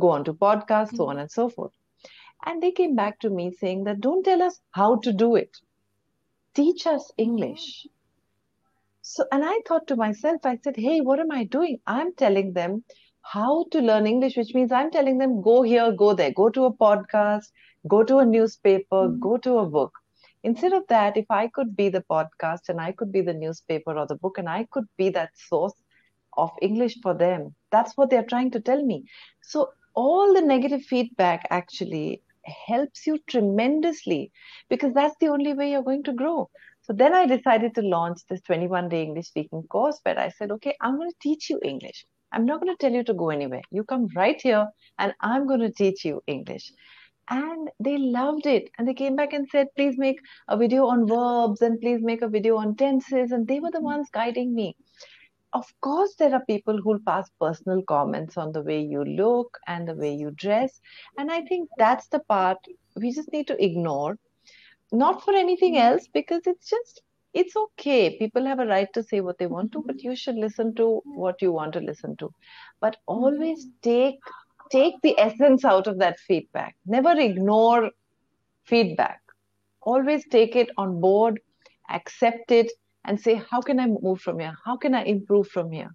go 0.00 0.10
on 0.10 0.24
to 0.24 0.32
podcasts, 0.32 0.88
mm-hmm. 0.88 0.96
so 0.96 1.08
on 1.08 1.18
and 1.18 1.30
so 1.30 1.48
forth. 1.48 1.72
And 2.44 2.62
they 2.62 2.72
came 2.72 2.96
back 2.96 3.20
to 3.20 3.30
me 3.30 3.52
saying 3.52 3.84
that 3.84 4.00
don't 4.00 4.24
tell 4.24 4.42
us 4.42 4.60
how 4.70 4.96
to 5.00 5.12
do 5.12 5.36
it. 5.36 5.56
Teach 6.54 6.86
us 6.86 7.10
English. 7.16 7.86
So, 9.00 9.24
and 9.32 9.44
I 9.44 9.60
thought 9.66 9.86
to 9.88 9.96
myself, 9.96 10.44
I 10.44 10.58
said, 10.62 10.76
hey, 10.76 11.00
what 11.00 11.18
am 11.18 11.32
I 11.32 11.44
doing? 11.44 11.78
I'm 11.86 12.14
telling 12.14 12.52
them 12.52 12.84
how 13.22 13.66
to 13.70 13.80
learn 13.80 14.06
English, 14.06 14.36
which 14.36 14.54
means 14.54 14.72
I'm 14.72 14.90
telling 14.90 15.18
them, 15.18 15.42
go 15.42 15.62
here, 15.62 15.92
go 15.92 16.14
there, 16.14 16.32
go 16.32 16.48
to 16.50 16.64
a 16.64 16.72
podcast, 16.72 17.50
go 17.88 18.02
to 18.04 18.18
a 18.18 18.24
newspaper, 18.24 19.08
mm-hmm. 19.08 19.20
go 19.20 19.36
to 19.38 19.58
a 19.58 19.66
book. 19.66 19.92
Instead 20.44 20.72
of 20.72 20.84
that, 20.88 21.16
if 21.16 21.26
I 21.30 21.48
could 21.48 21.76
be 21.76 21.88
the 21.88 22.04
podcast 22.10 22.68
and 22.68 22.80
I 22.80 22.92
could 22.92 23.12
be 23.12 23.20
the 23.20 23.34
newspaper 23.34 23.96
or 23.96 24.06
the 24.06 24.16
book 24.16 24.38
and 24.38 24.48
I 24.48 24.66
could 24.70 24.86
be 24.96 25.08
that 25.10 25.30
source 25.36 25.74
of 26.36 26.50
English 26.60 26.98
for 27.02 27.14
them, 27.14 27.54
that's 27.70 27.96
what 27.96 28.10
they're 28.10 28.24
trying 28.24 28.50
to 28.52 28.60
tell 28.60 28.84
me. 28.84 29.04
So, 29.42 29.70
all 29.94 30.32
the 30.34 30.40
negative 30.40 30.82
feedback 30.82 31.46
actually 31.50 32.22
helps 32.44 33.06
you 33.06 33.18
tremendously 33.28 34.32
because 34.68 34.94
that's 34.94 35.16
the 35.20 35.28
only 35.28 35.52
way 35.52 35.70
you're 35.70 35.82
going 35.82 36.02
to 36.04 36.12
grow. 36.12 36.50
So 36.82 36.92
then 36.92 37.14
I 37.14 37.26
decided 37.26 37.74
to 37.76 37.82
launch 37.82 38.20
this 38.28 38.40
21 38.42 38.88
day 38.88 39.02
English 39.02 39.28
speaking 39.28 39.62
course 39.64 40.00
where 40.02 40.18
I 40.18 40.30
said, 40.30 40.50
okay, 40.52 40.76
I'm 40.80 40.96
going 40.96 41.10
to 41.10 41.16
teach 41.20 41.48
you 41.48 41.60
English. 41.62 42.04
I'm 42.32 42.44
not 42.44 42.60
going 42.60 42.74
to 42.74 42.80
tell 42.80 42.92
you 42.92 43.04
to 43.04 43.14
go 43.14 43.30
anywhere. 43.30 43.62
You 43.70 43.84
come 43.84 44.08
right 44.16 44.40
here 44.40 44.66
and 44.98 45.14
I'm 45.20 45.46
going 45.46 45.60
to 45.60 45.70
teach 45.70 46.04
you 46.04 46.22
English. 46.26 46.72
And 47.30 47.70
they 47.80 47.98
loved 47.98 48.46
it. 48.46 48.70
And 48.78 48.86
they 48.86 48.94
came 48.94 49.16
back 49.16 49.32
and 49.32 49.48
said, 49.48 49.68
please 49.76 49.96
make 49.98 50.20
a 50.48 50.56
video 50.56 50.86
on 50.86 51.06
verbs 51.06 51.62
and 51.62 51.80
please 51.80 52.00
make 52.02 52.22
a 52.22 52.28
video 52.28 52.56
on 52.56 52.76
tenses. 52.76 53.32
And 53.32 53.46
they 53.46 53.60
were 53.60 53.70
the 53.70 53.80
ones 53.80 54.08
guiding 54.12 54.54
me. 54.54 54.76
Of 55.52 55.66
course, 55.80 56.14
there 56.16 56.34
are 56.34 56.44
people 56.46 56.78
who'll 56.80 57.00
pass 57.06 57.30
personal 57.40 57.82
comments 57.82 58.36
on 58.36 58.52
the 58.52 58.62
way 58.62 58.80
you 58.82 59.04
look 59.04 59.58
and 59.66 59.86
the 59.86 59.94
way 59.94 60.14
you 60.14 60.30
dress. 60.30 60.80
And 61.18 61.30
I 61.30 61.42
think 61.42 61.68
that's 61.78 62.08
the 62.08 62.20
part 62.20 62.58
we 62.96 63.12
just 63.12 63.32
need 63.32 63.46
to 63.48 63.62
ignore 63.62 64.18
not 64.92 65.22
for 65.24 65.34
anything 65.34 65.78
else 65.78 66.06
because 66.12 66.42
it's 66.46 66.68
just 66.68 67.02
it's 67.32 67.56
okay 67.56 68.18
people 68.18 68.44
have 68.44 68.60
a 68.60 68.66
right 68.66 68.92
to 68.92 69.02
say 69.02 69.20
what 69.20 69.38
they 69.38 69.46
want 69.46 69.72
to 69.72 69.82
but 69.86 70.02
you 70.02 70.14
should 70.14 70.34
listen 70.36 70.74
to 70.74 71.00
what 71.04 71.40
you 71.40 71.50
want 71.50 71.72
to 71.72 71.80
listen 71.80 72.14
to 72.16 72.30
but 72.80 72.96
always 73.06 73.66
take 73.82 74.20
take 74.72 74.94
the 75.02 75.18
essence 75.18 75.64
out 75.64 75.86
of 75.86 75.98
that 75.98 76.18
feedback. 76.18 76.74
Never 76.86 77.12
ignore 77.18 77.90
feedback. 78.64 79.20
Always 79.82 80.26
take 80.28 80.56
it 80.56 80.70
on 80.76 81.00
board 81.00 81.40
accept 81.90 82.50
it 82.50 82.70
and 83.04 83.20
say 83.20 83.34
how 83.50 83.60
can 83.60 83.78
i 83.80 83.86
move 83.86 84.20
from 84.20 84.38
here? 84.38 84.54
How 84.64 84.76
can 84.76 84.94
i 84.94 85.02
improve 85.04 85.48
from 85.48 85.70
here? 85.70 85.90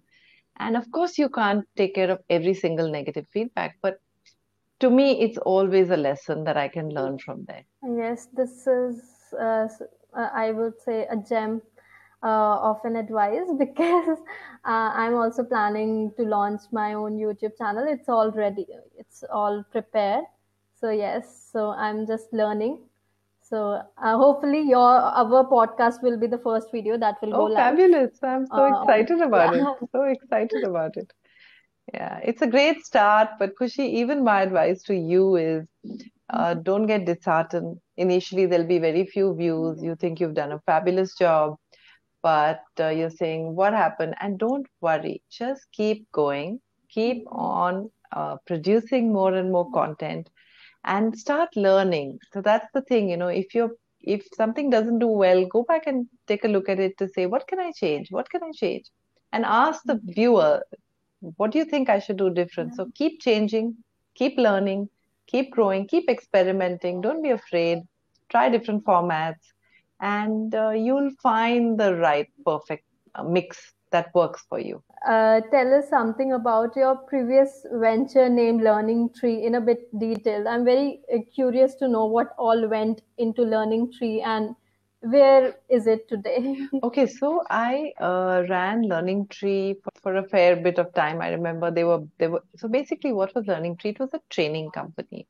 And 0.58 0.76
of 0.76 0.90
course 0.90 1.18
you 1.18 1.28
can't 1.28 1.64
take 1.76 1.94
care 1.94 2.10
of 2.10 2.20
every 2.28 2.54
single 2.54 2.90
negative 2.90 3.26
feedback 3.32 3.78
but 3.82 3.98
to 4.80 4.90
me, 4.90 5.20
it's 5.20 5.38
always 5.38 5.90
a 5.90 5.96
lesson 5.96 6.44
that 6.44 6.56
I 6.56 6.68
can 6.68 6.90
learn 6.90 7.18
from 7.18 7.44
there. 7.46 7.64
Yes, 7.82 8.28
this 8.32 8.64
is, 8.68 9.02
uh, 9.36 9.66
I 10.14 10.52
would 10.52 10.80
say, 10.80 11.04
a 11.10 11.16
gem 11.16 11.62
uh, 12.22 12.58
of 12.70 12.78
an 12.84 12.96
advice 12.96 13.48
because 13.58 14.18
uh, 14.64 14.90
I'm 14.94 15.14
also 15.14 15.44
planning 15.44 16.12
to 16.16 16.22
launch 16.24 16.62
my 16.72 16.94
own 16.94 17.16
YouTube 17.18 17.56
channel. 17.58 17.86
It's 17.88 18.08
all 18.08 18.30
ready, 18.30 18.66
it's 18.96 19.24
all 19.32 19.64
prepared. 19.70 20.24
So, 20.80 20.90
yes, 20.90 21.48
so 21.52 21.70
I'm 21.70 22.06
just 22.06 22.32
learning. 22.32 22.78
So 23.48 23.80
uh, 23.96 24.16
hopefully 24.18 24.60
your 24.68 24.78
our 24.80 25.44
podcast 25.48 26.02
will 26.02 26.18
be 26.18 26.26
the 26.26 26.38
first 26.38 26.70
video 26.70 26.98
that 26.98 27.16
will 27.22 27.34
oh, 27.34 27.38
go 27.38 27.44
live. 27.44 27.56
fabulous! 27.56 28.18
I'm 28.22 28.46
so 28.46 28.62
uh, 28.62 28.82
excited 28.82 29.22
about 29.22 29.56
yeah. 29.56 29.70
it. 29.70 29.88
So 29.92 30.02
excited 30.02 30.64
about 30.64 30.96
it. 30.98 31.10
Yeah, 31.94 32.20
it's 32.22 32.42
a 32.42 32.46
great 32.46 32.84
start, 32.84 33.30
but 33.38 33.54
Khushi, 33.56 33.88
even 34.00 34.22
my 34.22 34.42
advice 34.42 34.82
to 34.82 34.94
you 34.94 35.36
is 35.36 35.66
uh, 36.28 36.50
mm-hmm. 36.50 36.62
don't 36.62 36.86
get 36.86 37.06
disheartened. 37.06 37.78
Initially, 37.96 38.44
there'll 38.44 38.66
be 38.66 38.78
very 38.78 39.06
few 39.06 39.34
views. 39.34 39.82
You 39.82 39.96
think 39.96 40.20
you've 40.20 40.34
done 40.34 40.52
a 40.52 40.60
fabulous 40.66 41.14
job, 41.16 41.56
but 42.22 42.62
uh, 42.80 42.88
you're 42.88 43.10
saying, 43.10 43.54
What 43.54 43.72
happened? 43.72 44.14
And 44.20 44.38
don't 44.38 44.66
worry, 44.80 45.22
just 45.30 45.70
keep 45.72 46.10
going, 46.12 46.60
keep 46.88 47.24
on 47.28 47.90
uh, 48.12 48.36
producing 48.46 49.12
more 49.12 49.34
and 49.34 49.52
more 49.52 49.70
content 49.72 50.28
and 50.84 51.18
start 51.18 51.54
learning. 51.56 52.18
So 52.32 52.40
that's 52.40 52.68
the 52.72 52.82
thing, 52.82 53.10
you 53.10 53.16
know, 53.16 53.28
if 53.28 53.54
you're 53.54 53.72
if 54.00 54.26
something 54.36 54.70
doesn't 54.70 55.00
do 55.00 55.08
well, 55.08 55.44
go 55.46 55.64
back 55.64 55.86
and 55.86 56.06
take 56.26 56.44
a 56.44 56.48
look 56.48 56.68
at 56.68 56.80
it 56.80 56.96
to 56.98 57.08
say, 57.08 57.26
What 57.26 57.46
can 57.46 57.60
I 57.60 57.72
change? 57.72 58.10
What 58.10 58.30
can 58.30 58.42
I 58.42 58.52
change? 58.52 58.86
And 59.32 59.44
ask 59.44 59.82
the 59.84 59.94
mm-hmm. 59.94 60.12
viewer, 60.12 60.62
what 61.20 61.50
do 61.50 61.58
you 61.58 61.64
think 61.64 61.90
I 61.90 61.98
should 61.98 62.16
do 62.16 62.30
different? 62.30 62.74
So 62.74 62.90
keep 62.94 63.20
changing, 63.20 63.76
keep 64.14 64.38
learning, 64.38 64.88
keep 65.26 65.50
growing, 65.50 65.86
keep 65.86 66.08
experimenting. 66.08 67.00
Don't 67.00 67.22
be 67.22 67.30
afraid. 67.30 67.80
Try 68.30 68.48
different 68.48 68.84
formats, 68.84 69.52
and 70.00 70.54
uh, 70.54 70.70
you'll 70.70 71.10
find 71.22 71.78
the 71.78 71.96
right 71.96 72.28
perfect 72.44 72.84
mix 73.24 73.72
that 73.90 74.14
works 74.14 74.44
for 74.48 74.58
you. 74.58 74.82
Uh, 75.06 75.40
tell 75.50 75.72
us 75.74 75.88
something 75.88 76.32
about 76.32 76.76
your 76.76 76.96
previous 76.96 77.64
venture 77.72 78.28
named 78.28 78.62
Learning 78.62 79.08
Tree 79.18 79.44
in 79.44 79.54
a 79.54 79.60
bit 79.60 79.98
detail. 79.98 80.46
I'm 80.48 80.64
very 80.64 81.00
uh, 81.12 81.18
curious 81.34 81.74
to 81.76 81.88
know 81.88 82.06
what 82.06 82.34
all 82.38 82.68
went 82.68 83.02
into 83.16 83.42
Learning 83.42 83.92
Tree 83.92 84.20
and 84.20 84.54
where 85.00 85.54
is 85.68 85.86
it 85.86 86.08
today? 86.08 86.56
okay, 86.82 87.06
so 87.06 87.42
I 87.48 87.92
uh, 88.00 88.42
ran 88.48 88.82
Learning 88.82 89.28
Tree 89.28 89.76
for, 89.82 89.90
for, 90.02 90.16
a 90.16 90.28
fair 90.28 90.56
bit 90.56 90.78
of 90.78 90.92
time. 90.94 91.20
I 91.20 91.30
remember 91.30 91.70
they 91.70 91.84
were 91.84 92.02
they 92.18 92.26
were 92.26 92.42
so 92.56 92.66
basically 92.66 93.12
what 93.12 93.32
was 93.34 93.46
Learning 93.46 93.76
Tree? 93.76 93.90
It 93.90 94.00
was 94.00 94.12
a 94.12 94.20
training 94.28 94.70
company. 94.72 95.28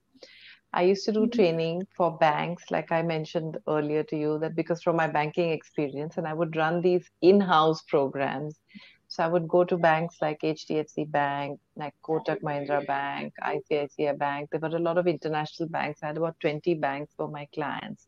I 0.73 0.83
used 0.83 1.05
to 1.07 1.13
do 1.13 1.21
mm-hmm. 1.21 1.31
training 1.31 1.87
for 1.97 2.17
banks, 2.19 2.71
like 2.71 2.93
I 2.93 3.03
mentioned 3.03 3.59
earlier 3.67 4.03
to 4.05 4.17
you, 4.17 4.39
that 4.41 4.55
because 4.55 4.83
from 4.83 4.97
my 4.97 5.07
banking 5.07 5.51
experience, 5.51 6.19
and 6.19 6.27
I 6.27 6.35
would 6.35 6.57
run 6.57 6.83
these 6.83 7.11
in-house 7.23 7.83
programs. 7.83 8.61
So 9.11 9.25
I 9.25 9.29
would 9.29 9.49
go 9.49 9.65
to 9.65 9.79
banks 9.79 10.17
like 10.21 10.41
HDFC 10.43 11.11
Bank, 11.11 11.59
like 11.77 11.95
Kotak 12.05 12.43
Mahindra 12.43 12.87
Bank, 12.87 13.33
ICICI 13.43 14.19
Bank. 14.19 14.51
There 14.51 14.61
were 14.61 14.77
a 14.77 14.79
lot 14.79 14.99
of 14.99 15.07
international 15.07 15.71
banks. 15.71 16.01
I 16.03 16.09
had 16.09 16.19
about 16.19 16.39
20 16.41 16.75
banks 16.75 17.15
for 17.17 17.27
my 17.27 17.49
clients 17.55 18.07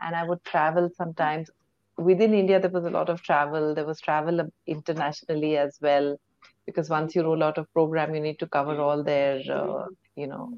and 0.00 0.16
I 0.16 0.24
would 0.24 0.42
travel 0.44 0.90
sometimes. 0.96 1.50
Within 1.96 2.32
India, 2.32 2.58
there 2.58 2.70
was 2.70 2.84
a 2.84 2.90
lot 2.90 3.10
of 3.10 3.22
travel. 3.22 3.74
There 3.74 3.84
was 3.84 4.00
travel 4.00 4.48
internationally 4.66 5.58
as 5.58 5.78
well, 5.82 6.16
because 6.64 6.88
once 6.88 7.14
you 7.14 7.22
roll 7.22 7.42
out 7.42 7.58
a 7.58 7.64
program, 7.64 8.14
you 8.14 8.20
need 8.20 8.38
to 8.38 8.46
cover 8.46 8.80
all 8.80 9.02
their, 9.02 9.42
uh, 9.52 9.84
you 10.16 10.26
know, 10.26 10.54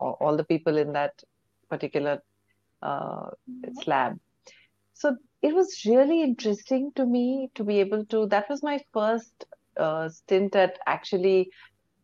all, 0.00 0.16
all, 0.20 0.36
the 0.36 0.44
people 0.44 0.76
in 0.76 0.92
that 0.92 1.22
particular 1.68 2.22
uh, 2.82 3.30
slab. 3.82 4.18
So 4.94 5.16
it 5.42 5.54
was 5.54 5.82
really 5.86 6.22
interesting 6.22 6.92
to 6.96 7.06
me 7.06 7.50
to 7.54 7.64
be 7.64 7.80
able 7.80 8.04
to. 8.06 8.26
That 8.26 8.48
was 8.48 8.62
my 8.62 8.80
first 8.92 9.44
uh, 9.76 10.08
stint 10.08 10.56
at 10.56 10.78
actually 10.86 11.50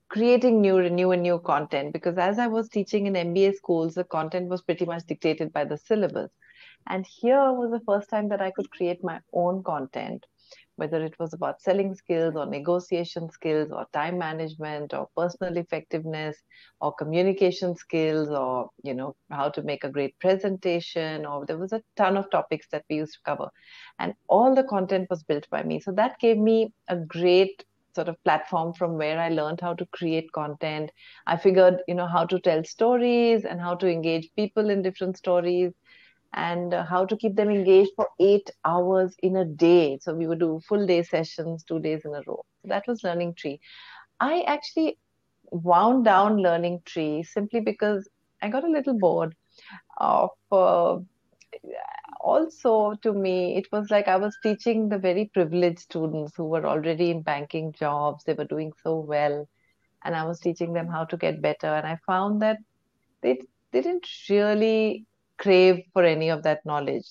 creating 0.09 0.61
new 0.61 0.89
new 0.89 1.11
and 1.11 1.21
new 1.21 1.37
content 1.41 1.93
because 1.93 2.17
as 2.17 2.39
i 2.39 2.47
was 2.47 2.69
teaching 2.69 3.07
in 3.07 3.15
mba 3.15 3.53
schools 3.53 3.95
the 3.95 4.05
content 4.05 4.49
was 4.49 4.63
pretty 4.63 4.85
much 4.85 5.03
dictated 5.09 5.53
by 5.53 5.65
the 5.65 5.77
syllabus 5.77 6.31
and 6.89 7.07
here 7.07 7.53
was 7.53 7.71
the 7.73 7.85
first 7.85 8.09
time 8.09 8.29
that 8.29 8.41
I 8.41 8.51
could 8.53 8.71
create 8.71 9.03
my 9.03 9.21
own 9.33 9.63
content, 9.65 10.25
whether 10.77 11.03
it 11.05 11.15
was 11.19 11.33
about 11.35 11.61
selling 11.61 11.95
skills 11.95 12.35
or 12.37 12.47
negotiation 12.47 13.31
skills 13.31 13.71
or 13.73 13.87
time 13.93 14.19
management 14.19 14.95
or 14.95 15.09
personal 15.17 15.57
effectiveness 15.57 16.37
or 16.81 16.93
communication 16.95 17.77
skills 17.77 18.29
or, 18.29 18.71
you 18.83 18.95
know, 18.95 19.15
how 19.31 19.49
to 19.51 19.63
make 19.63 19.85
a 19.85 19.91
great 19.91 20.19
presentation 20.21 21.27
or 21.27 21.45
there 21.47 21.59
was 21.59 21.73
a 21.73 21.83
ton 21.97 22.17
of 22.17 22.31
topics 22.31 22.67
that 22.73 22.85
we 22.91 22.97
used 22.97 23.15
to 23.15 23.21
cover. 23.25 23.49
And 23.99 24.15
all 24.29 24.55
the 24.55 24.65
content 24.65 25.09
was 25.11 25.23
built 25.25 25.49
by 25.51 25.63
me. 25.63 25.81
So 25.81 25.93
that 25.93 26.19
gave 26.21 26.39
me 26.39 26.73
a 26.89 26.97
great 26.97 27.65
sort 27.95 28.09
of 28.09 28.23
platform 28.25 28.73
from 28.75 28.97
where 28.99 29.19
I 29.19 29.29
learned 29.31 29.61
how 29.61 29.75
to 29.75 29.87
create 29.87 30.31
content. 30.33 30.91
I 31.27 31.37
figured, 31.37 31.83
you 31.89 31.95
know, 31.95 32.07
how 32.07 32.27
to 32.27 32.39
tell 32.41 32.63
stories 32.65 33.45
and 33.45 33.61
how 33.61 33.75
to 33.77 33.89
engage 33.89 34.29
people 34.37 34.71
in 34.71 34.83
different 34.83 35.17
stories 35.17 35.73
and 36.33 36.75
uh, 36.75 36.85
how 36.85 37.05
to 37.07 37.17
keep 37.17 37.37
them 37.37 37.51
engaged 37.51 37.93
for 37.97 38.09
eight 38.21 38.51
hours 38.65 39.15
in 39.23 39.37
a 39.37 39.45
day. 39.45 39.99
So 40.01 40.15
we 40.15 40.27
would 40.27 40.41
do 40.41 40.61
full 40.69 40.87
day 40.87 41.03
sessions, 41.03 41.65
two 41.65 41.81
days 41.81 42.03
in 42.05 42.15
a 42.15 42.23
row. 42.27 42.45
So 42.63 42.69
that 42.69 42.85
was 42.87 43.03
Learning 43.05 43.35
Tree. 43.35 43.61
I 44.21 44.43
actually 44.43 44.99
wound 45.51 46.05
down 46.05 46.39
Learning 46.39 46.81
Tree 46.85 47.23
simply 47.23 47.61
because 47.61 48.09
I 48.43 48.49
got 48.49 48.65
a 48.65 48.71
little 48.71 48.99
bored 48.99 49.35
of. 49.99 50.31
Uh, 50.51 50.99
also, 52.21 52.95
to 53.03 53.13
me, 53.13 53.57
it 53.57 53.67
was 53.73 53.91
like 53.91 54.09
I 54.09 54.17
was 54.17 54.37
teaching 54.43 54.89
the 54.89 54.99
very 54.99 55.31
privileged 55.33 55.79
students 55.81 56.33
who 56.37 56.45
were 56.45 56.67
already 56.67 57.11
in 57.11 57.23
banking 57.23 57.73
jobs. 57.73 58.25
They 58.25 58.33
were 58.35 58.45
doing 58.45 58.73
so 58.83 58.99
well, 58.99 59.49
and 60.05 60.17
I 60.17 60.25
was 60.25 60.41
teaching 60.41 60.73
them 60.73 60.89
how 60.89 61.05
to 61.05 61.17
get 61.17 61.41
better. 61.41 61.69
And 61.69 61.87
I 61.87 61.99
found 62.07 62.43
that 62.43 62.59
they, 63.23 63.41
they 63.73 63.83
didn't 63.83 64.07
really 64.29 65.07
crave 65.39 65.85
for 65.93 66.05
any 66.05 66.29
of 66.29 66.43
that 66.43 66.65
knowledge. 66.65 67.07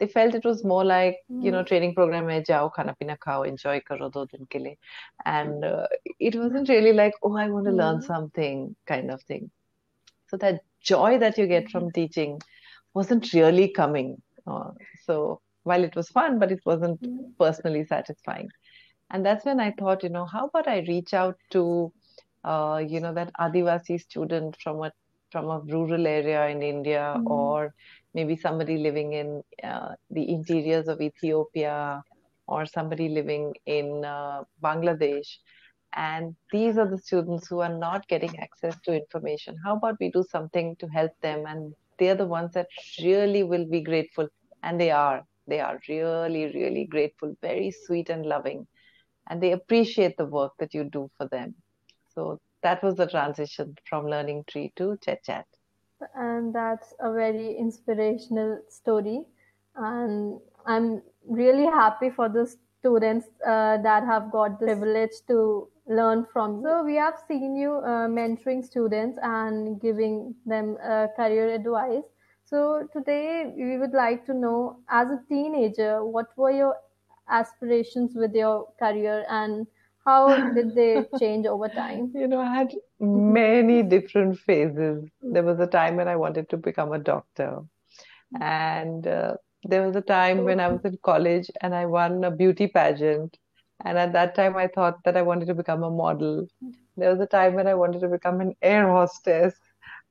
They 0.00 0.08
felt 0.08 0.34
it 0.34 0.44
was 0.44 0.64
more 0.64 0.84
like, 0.84 1.18
mm. 1.30 1.44
you 1.44 1.50
know, 1.52 1.60
hmm. 1.60 1.66
training 1.66 1.94
program 1.94 2.26
mein 2.26 2.44
jao, 2.44 2.68
khana 2.76 2.96
pina 2.98 3.16
khao, 3.16 3.46
enjoy 3.46 3.80
karo 3.80 4.10
do 4.10 4.26
din 4.26 4.46
ke 4.46 4.60
liye. 4.64 4.76
And 5.24 5.64
uh, 5.64 5.86
it 6.18 6.34
wasn't 6.34 6.68
really 6.68 6.92
like, 6.92 7.14
oh, 7.22 7.36
I 7.36 7.48
want 7.48 7.66
to 7.66 7.70
mm. 7.70 7.76
learn 7.76 7.96
hmm. 7.96 8.06
something 8.06 8.76
kind 8.86 9.10
of 9.10 9.22
thing. 9.22 9.50
So 10.28 10.36
that 10.38 10.62
joy 10.80 11.18
that 11.18 11.38
you 11.38 11.46
get 11.46 11.70
from 11.70 11.92
teaching 11.92 12.40
wasn't 12.92 13.32
really 13.32 13.68
coming. 13.68 14.20
Uh, 14.46 14.70
so 15.04 15.40
while 15.62 15.84
it 15.84 15.94
was 15.96 16.08
fun, 16.08 16.38
but 16.38 16.52
it 16.52 16.60
wasn't 16.64 17.00
mm. 17.02 17.18
personally 17.38 17.84
satisfying. 17.84 18.48
And 19.10 19.24
that's 19.24 19.44
when 19.44 19.60
I 19.60 19.72
thought, 19.72 20.02
you 20.02 20.08
know, 20.08 20.24
how 20.24 20.46
about 20.46 20.68
I 20.68 20.84
reach 20.88 21.14
out 21.14 21.36
to, 21.50 21.92
uh, 22.42 22.82
you 22.86 23.00
know, 23.00 23.14
that 23.14 23.32
Adivasi 23.34 24.00
student 24.00 24.56
from 24.62 24.82
a 24.82 24.92
from 25.34 25.50
a 25.50 25.58
rural 25.74 26.06
area 26.06 26.46
in 26.46 26.62
India 26.62 27.04
mm. 27.18 27.26
or 27.26 27.74
maybe 28.16 28.36
somebody 28.36 28.76
living 28.78 29.14
in 29.20 29.42
uh, 29.70 29.94
the 30.16 30.24
interiors 30.34 30.86
of 30.86 31.00
Ethiopia 31.00 32.02
or 32.46 32.66
somebody 32.66 33.08
living 33.08 33.52
in 33.66 34.04
uh, 34.04 34.44
Bangladesh. 34.62 35.30
And 35.96 36.36
these 36.52 36.78
are 36.78 36.88
the 36.88 36.98
students 36.98 37.48
who 37.48 37.58
are 37.66 37.76
not 37.86 38.06
getting 38.06 38.38
access 38.38 38.76
to 38.84 38.94
information. 38.94 39.56
How 39.64 39.76
about 39.76 39.96
we 39.98 40.10
do 40.12 40.24
something 40.30 40.76
to 40.76 40.86
help 40.86 41.12
them? 41.20 41.44
And 41.48 41.74
they're 41.98 42.20
the 42.22 42.32
ones 42.38 42.52
that 42.54 42.68
really 43.02 43.42
will 43.42 43.66
be 43.76 43.80
grateful. 43.80 44.28
And 44.62 44.80
they 44.80 44.92
are. 44.92 45.24
They 45.48 45.60
are 45.60 45.78
really, 45.88 46.44
really 46.54 46.86
grateful, 46.94 47.36
very 47.42 47.72
sweet 47.84 48.08
and 48.08 48.24
loving. 48.24 48.66
And 49.28 49.42
they 49.42 49.52
appreciate 49.52 50.16
the 50.16 50.26
work 50.26 50.52
that 50.60 50.74
you 50.74 50.84
do 50.84 51.10
for 51.16 51.26
them. 51.28 51.54
So 52.14 52.40
that 52.64 52.82
was 52.82 52.96
the 52.96 53.06
transition 53.06 53.76
from 53.88 54.06
learning 54.06 54.44
tree 54.48 54.72
to 54.76 54.98
Chet 55.04 55.22
Chat. 55.22 55.46
And 56.16 56.54
that's 56.54 56.92
a 57.00 57.12
very 57.12 57.56
inspirational 57.56 58.60
story. 58.68 59.22
And 59.76 60.40
i'm 60.66 61.02
really 61.28 61.66
happy 61.66 62.10
for 62.10 62.28
the 62.28 62.46
students 62.78 63.26
uh, 63.46 63.76
that 63.78 64.04
have 64.04 64.30
got 64.30 64.58
the 64.60 64.66
privilege 64.66 65.16
to 65.28 65.68
learn 65.86 66.24
from 66.32 66.56
you. 66.60 66.68
so 66.68 66.84
we 66.84 66.94
have 66.96 67.14
seen 67.28 67.56
you 67.56 67.72
uh, 67.76 68.06
mentoring 68.08 68.64
students 68.64 69.18
and 69.22 69.80
giving 69.80 70.34
them 70.46 70.76
uh, 70.82 71.06
career 71.16 71.54
advice. 71.54 72.04
So 72.44 72.88
today 72.92 73.52
we 73.56 73.78
would 73.78 73.92
like 73.92 74.24
to 74.26 74.34
know 74.34 74.78
as 74.88 75.08
a 75.10 75.20
teenager 75.28 76.04
what 76.04 76.26
were 76.36 76.50
your 76.50 76.76
aspirations 77.28 78.12
with 78.14 78.34
your 78.34 78.68
career 78.78 79.24
and 79.28 79.66
how 80.04 80.38
did 80.54 80.74
they 80.74 81.08
change 81.16 81.46
over 81.46 81.68
time? 81.68 82.12
You 82.14 82.26
know, 82.28 82.40
I 82.40 82.54
had 82.54 82.74
many 83.00 83.82
different 83.82 84.38
phases. 84.38 85.04
There 85.22 85.42
was 85.42 85.58
a 85.60 85.66
time 85.66 85.96
when 85.96 86.08
I 86.08 86.16
wanted 86.16 86.48
to 86.50 86.56
become 86.56 86.92
a 86.92 86.98
doctor, 86.98 87.60
and 88.40 89.06
uh, 89.06 89.36
there 89.64 89.86
was 89.86 89.96
a 89.96 90.00
time 90.02 90.44
when 90.44 90.60
I 90.60 90.68
was 90.68 90.84
in 90.84 90.98
college 91.02 91.50
and 91.60 91.74
I 91.74 91.86
won 91.86 92.24
a 92.24 92.30
beauty 92.30 92.66
pageant. 92.68 93.38
And 93.84 93.98
at 93.98 94.12
that 94.12 94.34
time, 94.34 94.56
I 94.56 94.68
thought 94.68 95.02
that 95.04 95.16
I 95.16 95.22
wanted 95.22 95.46
to 95.46 95.54
become 95.54 95.82
a 95.82 95.90
model. 95.90 96.46
There 96.96 97.10
was 97.10 97.20
a 97.20 97.26
time 97.26 97.54
when 97.54 97.66
I 97.66 97.74
wanted 97.74 98.00
to 98.00 98.08
become 98.08 98.40
an 98.40 98.54
air 98.62 98.88
hostess. 98.90 99.54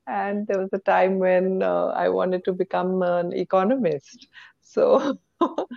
And 0.08 0.47
there 0.47 0.60
was 0.60 0.69
a 0.73 0.79
time 0.79 1.19
when 1.19 1.62
uh, 1.63 1.88
I 1.88 2.10
wanted 2.10 2.43
to 2.45 2.53
become 2.53 3.01
an 3.03 3.34
economist. 3.34 4.27
So 4.62 5.17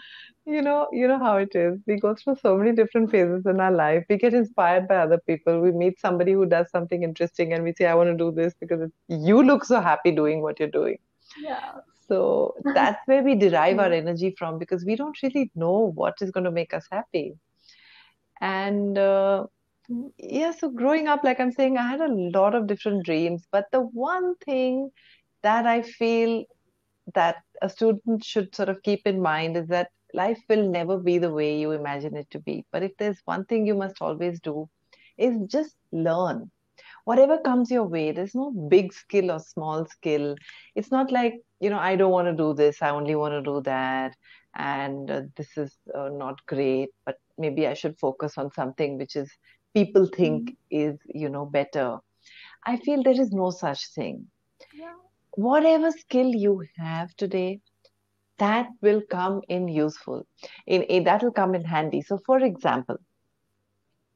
you 0.47 0.63
know 0.63 0.87
you 0.93 1.09
know 1.09 1.19
how 1.19 1.37
it 1.37 1.55
is. 1.55 1.81
We 1.87 1.99
go 1.99 2.15
through 2.15 2.37
so 2.41 2.57
many 2.57 2.73
different 2.73 3.11
phases 3.11 3.47
in 3.47 3.61
our 3.61 3.73
life. 3.73 4.05
We 4.09 4.17
get 4.17 4.35
inspired 4.35 4.87
by 4.89 4.97
other 4.97 5.19
people. 5.19 5.61
We 5.61 5.73
meet 5.73 6.01
somebody 6.01 6.33
who 6.33 6.47
does 6.47 6.71
something 6.71 7.03
interesting 7.03 7.53
and 7.53 7.65
we 7.65 7.73
say 7.73 7.87
i 7.87 7.95
want 7.95 8.11
to 8.11 8.17
do 8.17 8.31
this 8.31 8.55
because 8.61 8.91
you 9.09 9.43
look 9.43 9.65
so 9.65 9.81
happy 9.81 10.13
doing 10.13 10.43
what 10.43 10.61
you're 10.61 10.77
doing. 10.77 10.99
Yeah. 11.41 11.73
So 12.09 12.55
that's 12.75 13.01
where 13.07 13.23
we 13.23 13.35
derive 13.35 13.81
our 13.81 13.93
energy 13.93 14.35
from 14.39 14.59
because 14.59 14.85
we 14.85 14.95
don't 14.95 15.21
really 15.23 15.51
know 15.57 15.93
what 15.95 16.15
is 16.21 16.31
going 16.31 16.45
to 16.45 16.53
make 16.53 16.73
us 16.73 16.87
happy. 16.91 17.35
And 18.41 18.97
uh, 18.97 19.47
yeah 20.19 20.51
so 20.51 20.69
growing 20.69 21.07
up 21.07 21.23
like 21.23 21.39
i'm 21.41 21.53
saying 21.53 21.79
i 21.79 21.87
had 21.87 22.01
a 22.01 22.13
lot 22.13 22.55
of 22.55 22.67
different 22.67 23.05
dreams 23.05 23.47
but 23.53 23.67
the 23.73 23.81
one 23.81 24.35
thing 24.45 24.91
that 25.43 25.67
i 25.67 25.81
feel 25.83 26.45
that 27.15 27.37
a 27.63 27.69
student 27.69 28.25
should 28.25 28.55
sort 28.55 28.69
of 28.69 28.83
keep 28.83 29.07
in 29.07 29.21
mind 29.23 29.57
is 29.57 29.69
that 29.69 29.91
life 30.17 30.43
will 30.49 30.69
never 30.69 30.99
be 30.99 31.19
the 31.19 31.31
way 31.31 31.59
you 31.59 31.73
imagine 31.73 32.17
it 32.17 32.29
to 32.31 32.41
be. 32.41 32.65
But 32.73 32.83
if 32.83 32.93
there's 32.99 33.21
one 33.25 33.45
thing 33.45 33.67
you 33.67 33.75
must 33.75 34.01
always 34.01 34.41
do, 34.41 34.69
is 35.19 35.39
just 35.47 35.77
learn. 35.93 36.51
Whatever 37.05 37.39
comes 37.39 37.71
your 37.71 37.85
way, 37.85 38.13
there's 38.13 38.35
no 38.35 38.51
big 38.51 38.93
skill 38.93 39.31
or 39.31 39.39
small 39.39 39.87
skill. 39.87 40.35
It's 40.75 40.91
not 40.91 41.13
like, 41.13 41.35
you 41.61 41.71
know, 41.71 41.79
I 41.79 41.97
don't 41.97 42.11
want 42.11 42.29
to 42.29 42.35
do 42.35 42.53
this, 42.55 42.83
I 42.83 42.91
only 42.91 43.15
want 43.15 43.33
to 43.33 43.43
do 43.43 43.61
that, 43.63 44.17
and 44.57 45.11
uh, 45.11 45.23
this 45.37 45.57
is 45.57 45.77
uh, 45.95 46.09
not 46.09 46.45
great, 46.47 46.89
but 47.05 47.17
maybe 47.39 47.67
I 47.67 47.75
should 47.75 47.99
focus 47.99 48.37
on 48.37 48.51
something 48.53 48.99
which 48.99 49.17
is 49.17 49.31
people 49.75 50.07
think 50.07 50.51
mm-hmm. 50.51 50.91
is, 50.91 50.99
you 51.07 51.29
know, 51.29 51.47
better. 51.47 51.99
I 52.65 52.77
feel 52.79 53.03
there 53.03 53.21
is 53.21 53.31
no 53.31 53.51
such 53.51 53.89
thing. 53.95 54.27
Yeah. 54.75 54.95
Whatever 55.33 55.93
skill 55.93 56.35
you 56.35 56.65
have 56.77 57.15
today, 57.17 57.61
that 58.39 58.69
will 58.83 59.03
come 59.11 59.41
in 59.49 59.69
useful. 59.69 60.27
In, 60.67 60.83
in 60.83 61.05
that 61.05 61.23
will 61.23 61.33
come 61.33 61.55
in 61.55 61.65
handy. 61.65 62.03
So 62.03 62.19
for 62.19 62.39
example 62.39 62.99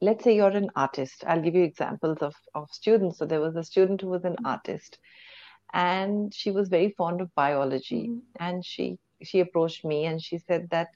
let's 0.00 0.24
say 0.24 0.34
you're 0.34 0.48
an 0.48 0.70
artist. 0.76 1.24
I'll 1.26 1.42
give 1.42 1.54
you 1.54 1.62
examples 1.62 2.18
of, 2.22 2.34
of 2.54 2.70
students. 2.70 3.18
So 3.18 3.26
there 3.26 3.40
was 3.40 3.56
a 3.56 3.64
student 3.64 4.00
who 4.00 4.08
was 4.08 4.24
an 4.24 4.36
artist 4.44 4.98
and 5.72 6.32
she 6.34 6.50
was 6.50 6.68
very 6.68 6.94
fond 6.96 7.20
of 7.20 7.34
biology. 7.34 8.08
Mm-hmm. 8.08 8.18
and 8.38 8.64
she 8.64 8.98
she 9.22 9.40
approached 9.40 9.84
me 9.84 10.06
and 10.06 10.22
she 10.22 10.38
said 10.38 10.68
that 10.70 10.88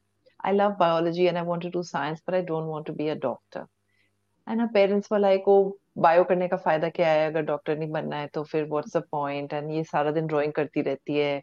I 0.43 0.53
love 0.53 0.79
biology 0.79 1.29
and 1.29 1.37
I 1.39 1.43
want 1.43 1.63
to 1.63 1.71
do 1.71 1.83
science, 1.83 2.21
but 2.25 2.35
I 2.35 2.41
don't 2.41 2.67
want 2.67 2.87
to 2.87 2.93
be 2.93 3.09
a 3.09 3.15
doctor. 3.15 3.69
And 4.47 4.61
her 4.61 4.69
parents 4.69 5.11
were 5.11 5.19
like, 5.19 5.43
oh, 5.47 5.77
bio 5.97 6.25
करने 6.25 6.49
का 6.49 6.57
फ़ायदा 6.57 6.89
क्या 6.91 7.09
है? 7.09 7.27
अगर 7.27 7.43
doctor 7.43 7.79
नहीं 7.79 7.91
बनना 7.91 8.17
है 8.17 8.27
तो 8.35 8.43
फिर 8.45 8.65
व्हाट्स 8.71 8.97
द 8.97 9.03
पॉइंट 9.11 9.53
एंड 9.53 9.71
ये 9.73 9.85
सारा 9.85 10.11
दिन 10.13 10.27
ड्राइंग 10.27 10.53
करती 10.53 10.83
रहती 10.83 11.17
है। 11.17 11.37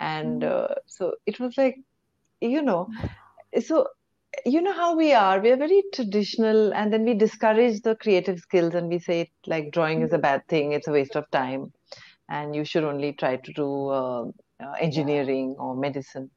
And 0.00 0.44
so 0.88 1.16
it 1.28 1.40
was 1.40 1.54
like 1.58 1.82
you 2.42 2.60
know 2.62 2.86
so 3.68 3.86
you 4.46 4.60
know 4.60 4.72
how 4.72 4.94
we 4.96 5.10
are 5.12 5.40
we 5.40 5.50
are 5.50 5.58
very 5.58 5.80
traditional 5.94 6.72
and 6.76 6.90
then 6.90 7.04
we 7.04 7.14
discourage 7.22 7.82
the 7.86 7.96
creative 8.00 8.36
skills 8.36 8.74
and 8.74 8.88
we 8.90 8.98
say 8.98 9.20
it 9.20 9.30
like 9.48 9.70
drawing 9.70 10.02
is 10.04 10.14
a 10.14 10.18
bad 10.18 10.42
thing 10.52 10.74
it's 10.74 10.88
a 10.88 10.92
waste 10.92 11.16
of 11.16 11.24
time 11.32 11.68
and 12.32 12.54
you 12.56 12.64
should 12.64 12.84
only 12.84 13.12
try 13.12 13.36
to 13.36 13.52
do 13.56 14.34
engineering 14.82 15.60
और 15.60 15.76
medicine 15.76 16.28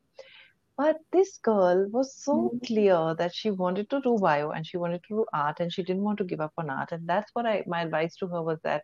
but 0.75 0.97
this 1.11 1.37
girl 1.37 1.87
was 1.89 2.15
so 2.15 2.33
mm-hmm. 2.33 2.65
clear 2.65 3.15
that 3.17 3.33
she 3.33 3.51
wanted 3.51 3.89
to 3.91 4.01
do 4.01 4.17
bio 4.17 4.49
and 4.51 4.65
she 4.65 4.77
wanted 4.77 5.03
to 5.03 5.09
do 5.09 5.25
art 5.31 5.59
and 5.59 5.71
she 5.71 5.83
didn't 5.83 6.03
want 6.03 6.17
to 6.17 6.23
give 6.23 6.41
up 6.41 6.53
on 6.57 6.69
art. 6.69 6.91
And 6.91 7.07
that's 7.07 7.29
what 7.33 7.45
I 7.45 7.63
my 7.67 7.83
advice 7.83 8.15
to 8.17 8.27
her 8.27 8.41
was 8.41 8.59
that 8.63 8.83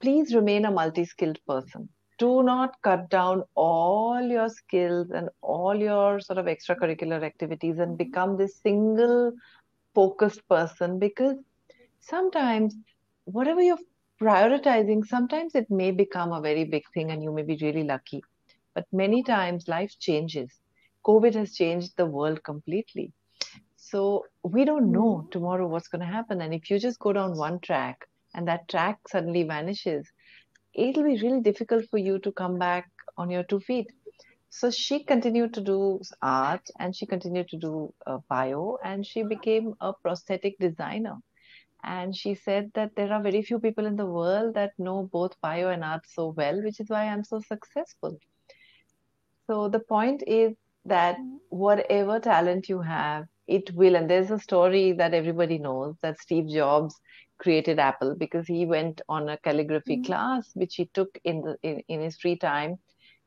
please 0.00 0.34
remain 0.34 0.66
a 0.66 0.70
multi-skilled 0.70 1.38
person. 1.46 1.88
Do 2.18 2.42
not 2.42 2.82
cut 2.82 3.08
down 3.08 3.44
all 3.54 4.20
your 4.20 4.48
skills 4.48 5.10
and 5.10 5.30
all 5.40 5.74
your 5.74 6.20
sort 6.20 6.38
of 6.38 6.46
extracurricular 6.46 7.22
activities 7.22 7.78
and 7.78 7.92
mm-hmm. 7.92 8.10
become 8.10 8.36
this 8.36 8.56
single 8.56 9.32
focused 9.94 10.46
person 10.48 10.98
because 10.98 11.36
sometimes 12.00 12.76
whatever 13.24 13.62
you're 13.62 13.78
prioritizing, 14.20 15.06
sometimes 15.06 15.54
it 15.54 15.70
may 15.70 15.92
become 15.92 16.32
a 16.32 16.40
very 16.40 16.64
big 16.64 16.82
thing 16.92 17.10
and 17.10 17.22
you 17.22 17.32
may 17.32 17.42
be 17.42 17.56
really 17.62 17.84
lucky 17.84 18.22
but 18.78 18.86
many 18.92 19.24
times 19.24 19.66
life 19.66 19.98
changes. 19.98 20.52
COVID 21.04 21.34
has 21.34 21.56
changed 21.56 21.94
the 21.96 22.06
world 22.06 22.44
completely. 22.44 23.12
So 23.76 24.26
we 24.44 24.64
don't 24.64 24.92
know 24.92 25.22
hmm. 25.22 25.30
tomorrow 25.30 25.66
what's 25.66 25.88
going 25.88 26.02
to 26.02 26.14
happen. 26.18 26.40
And 26.40 26.54
if 26.54 26.70
you 26.70 26.78
just 26.78 27.00
go 27.00 27.12
down 27.12 27.36
one 27.36 27.58
track 27.58 28.06
and 28.34 28.46
that 28.46 28.68
track 28.68 29.00
suddenly 29.08 29.42
vanishes, 29.42 30.06
it'll 30.74 31.02
be 31.02 31.20
really 31.20 31.40
difficult 31.40 31.86
for 31.90 31.98
you 31.98 32.20
to 32.20 32.30
come 32.30 32.56
back 32.56 32.88
on 33.16 33.30
your 33.30 33.42
two 33.42 33.58
feet. 33.58 33.90
So 34.50 34.70
she 34.70 35.02
continued 35.02 35.54
to 35.54 35.60
do 35.60 36.00
art 36.22 36.70
and 36.78 36.94
she 36.94 37.04
continued 37.04 37.48
to 37.48 37.56
do 37.56 37.92
uh, 38.06 38.18
bio 38.28 38.78
and 38.84 39.04
she 39.04 39.24
became 39.24 39.74
a 39.80 39.92
prosthetic 39.92 40.56
designer. 40.60 41.16
And 41.82 42.14
she 42.14 42.36
said 42.36 42.70
that 42.76 42.94
there 42.94 43.12
are 43.12 43.22
very 43.24 43.42
few 43.42 43.58
people 43.58 43.86
in 43.86 43.96
the 43.96 44.06
world 44.06 44.54
that 44.54 44.78
know 44.78 45.08
both 45.12 45.40
bio 45.40 45.70
and 45.70 45.82
art 45.82 46.06
so 46.06 46.28
well, 46.28 46.62
which 46.62 46.78
is 46.78 46.88
why 46.88 47.06
I'm 47.06 47.24
so 47.24 47.40
successful. 47.40 48.20
So 49.48 49.68
the 49.68 49.80
point 49.80 50.22
is 50.26 50.54
that 50.84 51.16
whatever 51.48 52.20
talent 52.20 52.68
you 52.68 52.82
have, 52.82 53.26
it 53.46 53.74
will. 53.74 53.96
And 53.96 54.08
there's 54.08 54.30
a 54.30 54.38
story 54.38 54.92
that 54.92 55.14
everybody 55.14 55.58
knows 55.58 55.96
that 56.02 56.20
Steve 56.20 56.48
Jobs 56.48 56.94
created 57.38 57.78
Apple 57.78 58.14
because 58.14 58.46
he 58.46 58.66
went 58.66 59.00
on 59.08 59.28
a 59.30 59.38
calligraphy 59.38 59.96
mm-hmm. 59.96 60.04
class 60.04 60.50
which 60.54 60.74
he 60.74 60.86
took 60.92 61.18
in 61.24 61.40
the 61.40 61.56
in, 61.62 61.82
in 61.88 62.02
his 62.02 62.18
free 62.18 62.36
time. 62.36 62.78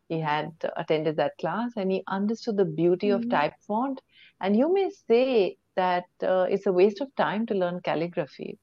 He 0.09 0.19
had 0.19 0.51
attended 0.77 1.15
that 1.17 1.37
class 1.39 1.71
and 1.75 1.91
he 1.91 2.03
understood 2.07 2.57
the 2.57 2.65
beauty 2.65 3.07
mm-hmm. 3.07 3.23
of 3.23 3.29
type 3.29 3.53
font. 3.65 3.99
And 4.39 4.55
you 4.55 4.71
may 4.71 4.91
say 5.07 5.57
that 5.75 6.05
uh, 6.21 6.45
it's 6.49 6.67
a 6.67 6.71
waste 6.71 7.01
of 7.01 7.15
time 7.15 7.47
to 7.47 7.55
learn 7.55 7.79
calligraphy. 7.81 8.59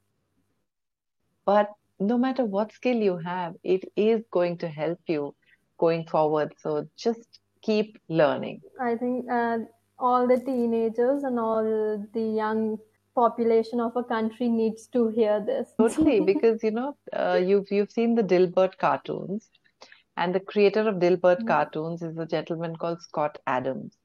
But 1.45 1.71
no 1.99 2.19
matter 2.19 2.45
what 2.45 2.73
skill 2.73 2.97
you 2.97 3.17
have, 3.17 3.55
it 3.65 3.91
is 3.97 4.23
going 4.31 4.59
to 4.59 4.69
help 4.69 5.01
you 5.09 5.35
going 5.79 6.07
forward. 6.07 6.55
So 6.61 6.87
just 6.97 7.41
keep 7.63 7.99
learning. 8.09 8.61
I 8.81 8.97
think 8.97 9.31
uh, 9.31 9.59
all 9.99 10.27
the 10.27 10.39
teenagers 10.39 11.25
and 11.25 11.39
all 11.39 12.07
the 12.13 12.21
young 12.21 12.79
population 13.15 13.81
of 13.81 13.97
a 13.97 14.05
country 14.05 14.49
needs 14.49 14.87
to 14.89 15.09
hear 15.09 15.43
this. 15.45 15.69
Totally, 15.79 16.21
because 16.33 16.63
you 16.63 16.71
know 16.71 16.97
uh, 17.13 17.41
you've 17.45 17.71
you've 17.71 17.91
seen 17.91 18.15
the 18.15 18.23
Dilbert 18.23 18.79
cartoons, 18.79 19.51
and 20.17 20.35
the 20.35 20.41
creator 20.41 20.89
of 20.89 20.97
Dilbert 20.97 21.39
mm-hmm. 21.39 21.49
cartoons 21.49 22.03
is 22.03 22.19
a 22.19 22.27
gentleman 22.27 22.77
called 22.77 23.03
Scott 23.03 23.39
Adams. 23.47 23.97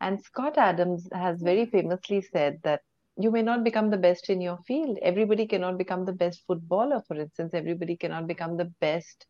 And 0.00 0.22
Scott 0.22 0.58
Adams 0.58 1.08
has 1.12 1.40
very 1.40 1.66
famously 1.66 2.20
said 2.20 2.60
that 2.64 2.82
you 3.18 3.30
may 3.30 3.42
not 3.42 3.64
become 3.64 3.90
the 3.90 3.96
best 3.96 4.28
in 4.28 4.42
your 4.42 4.58
field. 4.66 4.98
Everybody 5.00 5.46
cannot 5.46 5.78
become 5.78 6.04
the 6.04 6.12
best 6.12 6.42
footballer, 6.46 7.02
for 7.08 7.16
instance. 7.16 7.54
Everybody 7.54 7.96
cannot 7.96 8.26
become 8.26 8.56
the 8.58 8.70
best 8.80 9.26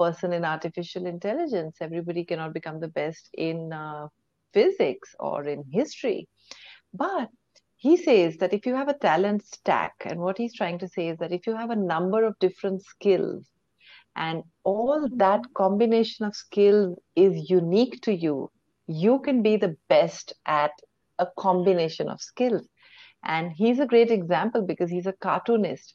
person 0.00 0.32
in 0.32 0.44
artificial 0.44 1.06
intelligence. 1.06 1.76
Everybody 1.80 2.24
cannot 2.24 2.54
become 2.54 2.80
the 2.80 2.88
best 2.88 3.28
in 3.34 3.72
uh, 3.72 4.08
physics 4.54 5.14
or 5.20 5.44
in 5.46 5.64
history. 5.70 6.28
But 6.94 7.28
he 7.76 7.96
says 7.96 8.36
that 8.38 8.52
if 8.52 8.66
you 8.66 8.74
have 8.74 8.88
a 8.88 8.98
talent 8.98 9.44
stack, 9.46 9.94
and 10.04 10.20
what 10.20 10.38
he's 10.38 10.54
trying 10.54 10.78
to 10.80 10.88
say 10.88 11.08
is 11.08 11.18
that 11.18 11.32
if 11.32 11.46
you 11.46 11.56
have 11.56 11.70
a 11.70 11.76
number 11.76 12.24
of 12.24 12.38
different 12.40 12.82
skills, 12.82 13.44
and 14.16 14.42
all 14.64 15.08
that 15.16 15.40
combination 15.54 16.26
of 16.26 16.34
skills 16.34 16.98
is 17.16 17.50
unique 17.50 18.00
to 18.02 18.14
you, 18.14 18.50
you 18.86 19.20
can 19.20 19.42
be 19.42 19.56
the 19.56 19.76
best 19.88 20.34
at 20.46 20.72
a 21.18 21.26
combination 21.38 22.08
of 22.08 22.20
skills. 22.20 22.66
And 23.24 23.52
he's 23.52 23.78
a 23.78 23.86
great 23.86 24.10
example 24.10 24.62
because 24.62 24.90
he's 24.90 25.06
a 25.06 25.12
cartoonist. 25.12 25.94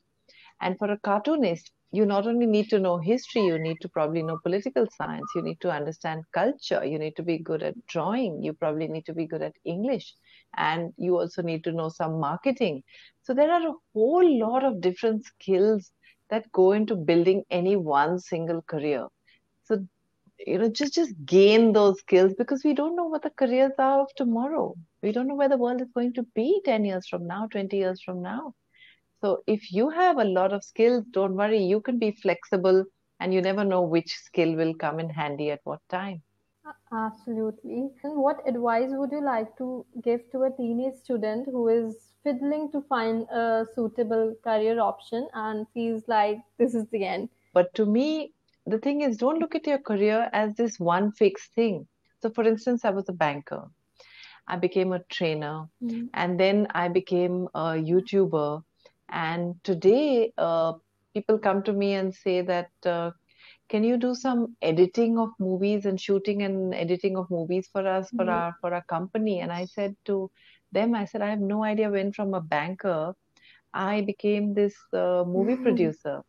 And 0.62 0.78
for 0.80 0.92
a 0.92 1.00
cartoonist, 1.00 1.72
you 1.96 2.06
not 2.06 2.28
only 2.28 2.46
need 2.46 2.70
to 2.70 2.80
know 2.80 2.98
history, 2.98 3.44
you 3.44 3.58
need 3.60 3.78
to 3.82 3.90
probably 3.90 4.24
know 4.24 4.38
political 4.44 4.88
science, 4.98 5.26
you 5.36 5.42
need 5.42 5.60
to 5.62 5.72
understand 5.72 6.24
culture, 6.34 6.84
you 6.86 7.00
need 7.00 7.16
to 7.18 7.24
be 7.24 7.38
good 7.38 7.64
at 7.64 7.76
drawing, 7.88 8.42
you 8.44 8.54
probably 8.54 8.88
need 8.88 9.06
to 9.06 9.14
be 9.14 9.28
good 9.28 9.42
at 9.42 9.54
English, 9.66 10.14
and 10.58 10.94
you 10.98 11.18
also 11.18 11.42
need 11.42 11.64
to 11.64 11.72
know 11.72 11.90
some 11.90 12.20
marketing. 12.20 12.84
So 13.24 13.34
there 13.34 13.52
are 13.52 13.68
a 13.68 13.74
whole 13.94 14.40
lot 14.40 14.64
of 14.64 14.82
different 14.82 15.26
skills 15.26 15.92
that 16.30 16.52
go 16.52 16.72
into 16.74 16.96
building 16.96 17.44
any 17.50 17.76
one 17.76 18.20
single 18.20 18.62
career. 18.64 19.08
So 19.64 19.86
you 20.46 20.58
know 20.60 20.70
just 20.70 20.94
just 20.94 21.14
gain 21.26 21.72
those 21.74 22.00
skills 22.00 22.34
because 22.38 22.64
we 22.64 22.74
don't 22.74 22.96
know 22.96 23.06
what 23.06 23.24
the 23.24 23.30
careers 23.30 23.72
are 23.78 24.02
of 24.02 24.10
tomorrow 24.16 24.76
we 25.02 25.12
don't 25.12 25.28
know 25.28 25.36
where 25.36 25.50
the 25.50 25.58
world 25.58 25.82
is 25.82 25.92
going 25.94 26.14
to 26.14 26.24
be 26.36 26.62
10 26.66 26.86
years 26.86 27.08
from 27.08 27.26
now 27.26 27.48
20 27.52 27.78
years 27.78 28.02
from 28.04 28.22
now 28.22 28.54
so 29.26 29.42
if 29.48 29.72
you 29.72 29.90
have 29.90 30.20
a 30.20 30.24
lot 30.24 30.54
of 30.54 30.64
skills, 30.64 31.04
don't 31.10 31.36
worry, 31.36 31.58
you 31.58 31.82
can 31.82 31.98
be 31.98 32.12
flexible 32.12 32.84
and 33.20 33.34
you 33.34 33.42
never 33.42 33.64
know 33.64 33.82
which 33.82 34.16
skill 34.18 34.56
will 34.56 34.76
come 34.76 35.00
in 35.00 35.10
handy 35.10 35.50
at 35.50 35.62
what 35.64 35.80
time. 35.90 36.22
Absolutely. 36.92 37.90
And 38.04 38.18
what 38.18 38.48
advice 38.48 38.92
would 38.92 39.12
you 39.12 39.24
like 39.26 39.58
to 39.58 39.84
give 40.04 40.30
to 40.32 40.44
a 40.44 40.52
teenage 40.52 40.94
student 41.04 41.48
who 41.48 41.68
is 41.70 41.96
fiddling 42.24 42.72
to 42.72 42.82
find 42.82 43.24
a 43.30 43.66
suitable 43.74 44.36
career 44.44 44.80
option 44.80 45.28
and 45.34 45.66
feels 45.74 46.04
like 46.08 46.38
this 46.60 46.76
is 46.76 46.86
the 46.92 47.04
end? 47.04 47.30
But 47.54 47.74
to 47.74 47.86
me, 47.88 48.34
the 48.68 48.78
thing 48.78 49.02
is, 49.02 49.18
don't 49.18 49.40
look 49.40 49.56
at 49.56 49.66
your 49.66 49.80
career 49.80 50.30
as 50.34 50.54
this 50.54 50.80
one 50.80 51.12
fixed 51.14 51.52
thing. 51.54 51.88
So, 52.22 52.30
for 52.30 52.44
instance, 52.44 52.86
I 52.86 52.92
was 52.92 53.10
a 53.10 53.14
banker. 53.14 53.64
I 54.48 54.58
became 54.58 54.94
a 54.94 55.00
trainer, 55.10 55.66
mm-hmm. 55.84 56.06
and 56.14 56.40
then 56.40 56.68
I 56.76 56.90
became 56.90 57.48
a 57.56 57.74
YouTuber 57.90 58.64
and 59.10 59.56
today, 59.64 60.34
uh, 60.38 60.74
people 61.14 61.38
come 61.40 61.64
to 61.64 61.74
me 61.74 61.94
and 61.94 62.14
say 62.14 62.42
that, 62.42 62.70
uh, 62.86 63.12
can 63.68 63.84
you 63.84 63.98
do 63.98 64.14
some 64.14 64.56
editing 64.62 65.18
of 65.18 65.30
movies 65.40 65.86
and 65.86 66.00
shooting 66.00 66.44
and 66.44 66.76
editing 66.76 67.18
of 67.18 67.30
movies 67.32 67.68
for 67.72 67.88
us 67.88 68.10
for 68.12 68.26
mm-hmm. 68.26 68.30
our 68.30 68.56
for 68.62 68.74
our 68.74 68.84
company? 68.84 69.40
And 69.40 69.52
I 69.52 69.66
said 69.66 69.96
to 70.06 70.30
them, 70.72 70.94
I 70.94 71.06
said, 71.06 71.22
I 71.22 71.30
have 71.30 71.40
no 71.40 71.64
idea 71.64 71.90
when 71.90 72.12
from 72.12 72.34
a 72.34 72.42
banker 72.42 73.16
I 73.74 74.02
became 74.02 74.54
this 74.54 74.76
uh, 74.94 75.24
movie 75.26 75.54
mm-hmm. 75.54 75.64
producer. 75.64 76.22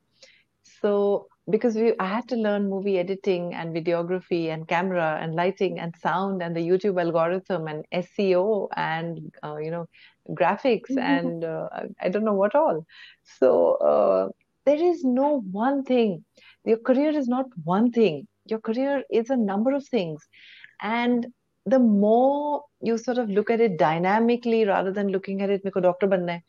So 0.80 1.28
because 1.48 1.76
we, 1.76 1.94
I 1.98 2.06
had 2.06 2.28
to 2.28 2.36
learn 2.36 2.68
movie 2.68 2.98
editing 2.98 3.54
and 3.54 3.74
videography 3.74 4.52
and 4.52 4.66
camera 4.66 5.18
and 5.20 5.34
lighting 5.34 5.78
and 5.78 5.94
sound 6.02 6.42
and 6.42 6.56
the 6.56 6.60
YouTube 6.60 7.00
algorithm 7.00 7.68
and 7.68 7.84
SEO 7.92 8.68
and 8.76 9.32
uh, 9.44 9.56
you 9.56 9.70
know 9.70 9.86
graphics 10.30 10.90
mm-hmm. 10.90 10.98
and 10.98 11.44
uh, 11.44 11.68
I 12.00 12.08
don't 12.08 12.24
know 12.24 12.34
what 12.34 12.54
all. 12.54 12.84
So 13.38 13.74
uh, 13.74 14.28
there 14.64 14.82
is 14.82 15.04
no 15.04 15.40
one 15.52 15.84
thing. 15.84 16.24
Your 16.64 16.78
career 16.78 17.10
is 17.10 17.28
not 17.28 17.46
one 17.64 17.92
thing. 17.92 18.26
Your 18.46 18.60
career 18.60 19.04
is 19.10 19.30
a 19.30 19.36
number 19.36 19.72
of 19.72 19.86
things, 19.86 20.22
and 20.80 21.26
the 21.64 21.78
more 21.78 22.62
you 22.80 22.96
sort 22.98 23.18
of 23.18 23.28
look 23.28 23.50
at 23.50 23.60
it 23.60 23.76
dynamically 23.76 24.64
rather 24.64 24.92
than 24.92 25.08
looking 25.08 25.42
at 25.42 25.50
it, 25.50 25.64
मेरे 25.64 25.82
doctor 25.82 26.06
banna 26.06 26.40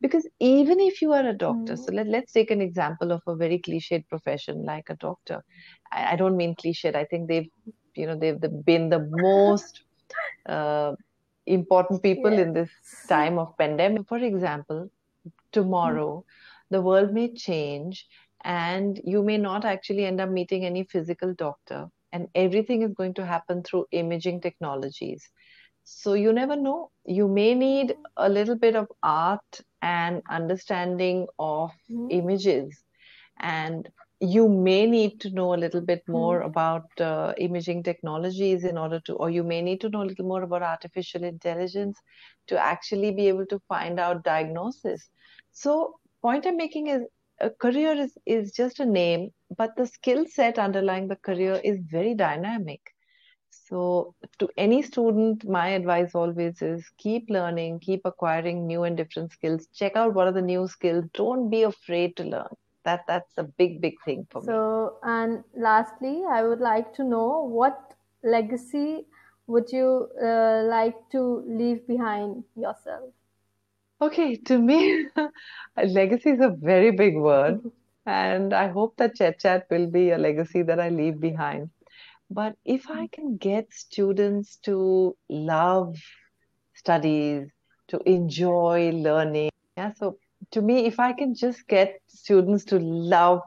because 0.00 0.28
even 0.38 0.80
if 0.80 1.02
you 1.02 1.12
are 1.12 1.26
a 1.26 1.32
doctor 1.32 1.74
mm-hmm. 1.74 1.84
so 1.84 1.92
let, 1.92 2.06
let's 2.06 2.32
take 2.32 2.50
an 2.50 2.60
example 2.60 3.12
of 3.12 3.22
a 3.26 3.34
very 3.34 3.58
cliched 3.58 4.06
profession 4.08 4.64
like 4.64 4.88
a 4.90 4.96
doctor 4.96 5.44
I, 5.92 6.12
I 6.12 6.16
don't 6.16 6.36
mean 6.36 6.54
cliched 6.54 6.94
i 6.94 7.04
think 7.04 7.28
they've 7.28 7.48
you 7.94 8.06
know 8.06 8.16
they've 8.16 8.40
been 8.64 8.88
the 8.88 9.08
most 9.10 9.82
uh, 10.46 10.92
important 11.46 12.02
people 12.02 12.30
yes. 12.30 12.40
in 12.40 12.52
this 12.52 12.70
time 13.08 13.38
of 13.38 13.56
pandemic 13.58 14.08
for 14.08 14.18
example 14.18 14.90
tomorrow 15.52 16.18
mm-hmm. 16.18 16.74
the 16.74 16.82
world 16.82 17.12
may 17.12 17.32
change 17.32 18.06
and 18.44 19.00
you 19.04 19.22
may 19.22 19.36
not 19.36 19.64
actually 19.64 20.04
end 20.04 20.20
up 20.20 20.30
meeting 20.30 20.64
any 20.64 20.84
physical 20.84 21.34
doctor 21.34 21.88
and 22.12 22.28
everything 22.34 22.82
is 22.82 22.92
going 22.94 23.14
to 23.14 23.26
happen 23.26 23.62
through 23.62 23.86
imaging 23.92 24.40
technologies. 24.40 25.28
So 25.84 26.14
you 26.14 26.32
never 26.32 26.56
know. 26.56 26.90
You 27.04 27.28
may 27.28 27.54
need 27.54 27.96
a 28.16 28.28
little 28.28 28.56
bit 28.56 28.76
of 28.76 28.88
art 29.02 29.60
and 29.82 30.22
understanding 30.30 31.26
of 31.38 31.70
mm-hmm. 31.90 32.08
images. 32.10 32.82
And 33.40 33.88
you 34.20 34.48
may 34.48 34.86
need 34.86 35.20
to 35.20 35.30
know 35.30 35.54
a 35.54 35.62
little 35.64 35.80
bit 35.80 36.02
more 36.08 36.38
mm-hmm. 36.38 36.48
about 36.48 37.00
uh, 37.00 37.34
imaging 37.38 37.84
technologies 37.84 38.64
in 38.64 38.76
order 38.76 39.00
to, 39.00 39.14
or 39.14 39.30
you 39.30 39.44
may 39.44 39.62
need 39.62 39.80
to 39.82 39.88
know 39.88 40.02
a 40.02 40.10
little 40.10 40.26
more 40.26 40.42
about 40.42 40.62
artificial 40.62 41.22
intelligence 41.22 41.96
to 42.48 42.58
actually 42.58 43.12
be 43.12 43.28
able 43.28 43.46
to 43.46 43.60
find 43.68 44.00
out 44.00 44.24
diagnosis. 44.24 45.08
So, 45.52 45.94
point 46.20 46.46
I'm 46.46 46.56
making 46.56 46.88
is 46.88 47.02
a 47.40 47.50
career 47.50 47.92
is, 47.92 48.18
is 48.26 48.52
just 48.52 48.80
a 48.80 48.86
name, 48.86 49.30
but 49.56 49.76
the 49.76 49.86
skill 49.86 50.26
set 50.26 50.58
underlying 50.58 51.06
the 51.06 51.16
career 51.16 51.60
is 51.62 51.78
very 51.88 52.14
dynamic. 52.14 52.80
So, 53.50 54.14
to 54.38 54.48
any 54.56 54.82
student, 54.82 55.46
my 55.46 55.68
advice 55.68 56.14
always 56.14 56.62
is 56.62 56.90
keep 56.96 57.28
learning, 57.28 57.80
keep 57.80 58.02
acquiring 58.04 58.66
new 58.66 58.84
and 58.84 58.96
different 58.96 59.32
skills. 59.32 59.66
Check 59.74 59.96
out 59.96 60.14
what 60.14 60.26
are 60.26 60.32
the 60.32 60.42
new 60.42 60.66
skills. 60.68 61.04
Don't 61.12 61.50
be 61.50 61.62
afraid 61.62 62.16
to 62.16 62.24
learn. 62.24 62.48
That 62.84 63.04
that's 63.06 63.36
a 63.36 63.44
big, 63.44 63.80
big 63.80 63.94
thing 64.04 64.26
for 64.30 64.40
so, 64.40 64.46
me. 64.46 64.52
So, 64.52 64.98
and 65.02 65.44
lastly, 65.56 66.22
I 66.30 66.42
would 66.42 66.60
like 66.60 66.94
to 66.94 67.04
know 67.04 67.44
what 67.44 67.94
legacy 68.22 69.06
would 69.46 69.72
you 69.72 70.08
uh, 70.22 70.62
like 70.64 70.96
to 71.10 71.44
leave 71.46 71.86
behind 71.86 72.44
yourself? 72.56 73.10
Okay, 74.00 74.36
to 74.36 74.58
me, 74.58 75.06
legacy 75.76 76.30
is 76.30 76.40
a 76.40 76.50
very 76.50 76.92
big 76.92 77.16
word, 77.16 77.60
and 78.06 78.54
I 78.54 78.68
hope 78.68 78.96
that 78.98 79.16
Chet 79.16 79.40
Chat 79.40 79.66
will 79.70 79.88
be 79.88 80.10
a 80.10 80.18
legacy 80.18 80.62
that 80.62 80.78
I 80.78 80.88
leave 80.88 81.20
behind. 81.20 81.70
But 82.30 82.56
if 82.64 82.90
I 82.90 83.08
can 83.08 83.36
get 83.36 83.72
students 83.72 84.56
to 84.64 85.16
love 85.28 85.96
studies, 86.74 87.48
to 87.88 88.00
enjoy 88.06 88.90
learning, 88.92 89.50
yeah, 89.76 89.92
so 89.94 90.18
to 90.50 90.62
me, 90.62 90.86
if 90.86 91.00
I 91.00 91.12
can 91.12 91.34
just 91.34 91.66
get 91.68 92.00
students 92.06 92.64
to 92.66 92.78
love, 92.78 93.40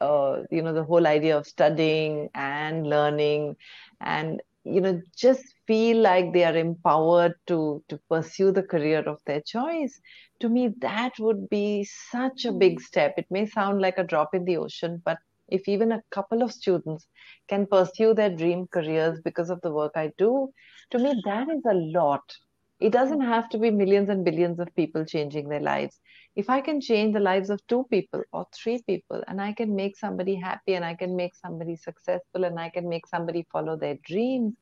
uh, 0.00 0.42
you 0.50 0.62
know, 0.62 0.72
the 0.74 0.84
whole 0.84 1.06
idea 1.06 1.36
of 1.38 1.46
studying 1.46 2.28
and 2.34 2.86
learning 2.86 3.56
and 4.00 4.40
you 4.64 4.80
know 4.80 5.00
just 5.16 5.42
feel 5.66 5.98
like 5.98 6.32
they 6.32 6.44
are 6.44 6.56
empowered 6.56 7.34
to 7.46 7.82
to 7.88 7.98
pursue 8.10 8.52
the 8.52 8.62
career 8.62 9.00
of 9.00 9.18
their 9.24 9.40
choice 9.40 10.00
to 10.40 10.48
me 10.48 10.68
that 10.80 11.12
would 11.18 11.48
be 11.48 11.84
such 11.84 12.44
a 12.44 12.52
big 12.52 12.80
step. 12.80 13.14
It 13.16 13.26
may 13.30 13.46
sound 13.46 13.80
like 13.80 13.98
a 13.98 14.04
drop 14.04 14.34
in 14.34 14.44
the 14.44 14.56
ocean 14.58 15.02
but 15.04 15.18
if 15.48 15.68
even 15.68 15.92
a 15.92 16.02
couple 16.10 16.42
of 16.42 16.52
students 16.52 17.06
can 17.48 17.66
pursue 17.66 18.14
their 18.14 18.30
dream 18.30 18.66
careers 18.66 19.20
because 19.24 19.50
of 19.50 19.60
the 19.62 19.70
work 19.70 19.92
i 19.96 20.10
do 20.18 20.50
to 20.90 20.98
me 20.98 21.20
that 21.24 21.48
is 21.48 21.64
a 21.66 21.74
lot. 21.74 22.36
It 22.80 22.92
doesn't 22.92 23.20
have 23.20 23.48
to 23.50 23.58
be 23.58 23.70
millions 23.70 24.08
and 24.08 24.24
billions 24.24 24.60
of 24.60 24.74
people 24.76 25.04
changing 25.04 25.48
their 25.48 25.60
lives. 25.60 25.98
If 26.36 26.48
i 26.48 26.60
can 26.60 26.80
change 26.80 27.14
the 27.14 27.20
lives 27.20 27.50
of 27.50 27.66
two 27.66 27.84
people 27.90 28.22
or 28.32 28.46
three 28.54 28.80
people 28.86 29.24
and 29.26 29.40
i 29.40 29.52
can 29.52 29.74
make 29.74 29.96
somebody 29.98 30.36
happy 30.36 30.74
and 30.74 30.84
i 30.84 30.94
can 30.94 31.16
make 31.16 31.34
somebody 31.34 31.74
successful 31.76 32.44
and 32.44 32.60
i 32.60 32.68
can 32.70 32.88
make 32.88 33.06
somebody 33.06 33.46
follow 33.52 33.76
their 33.76 33.96
dreams 34.10 34.54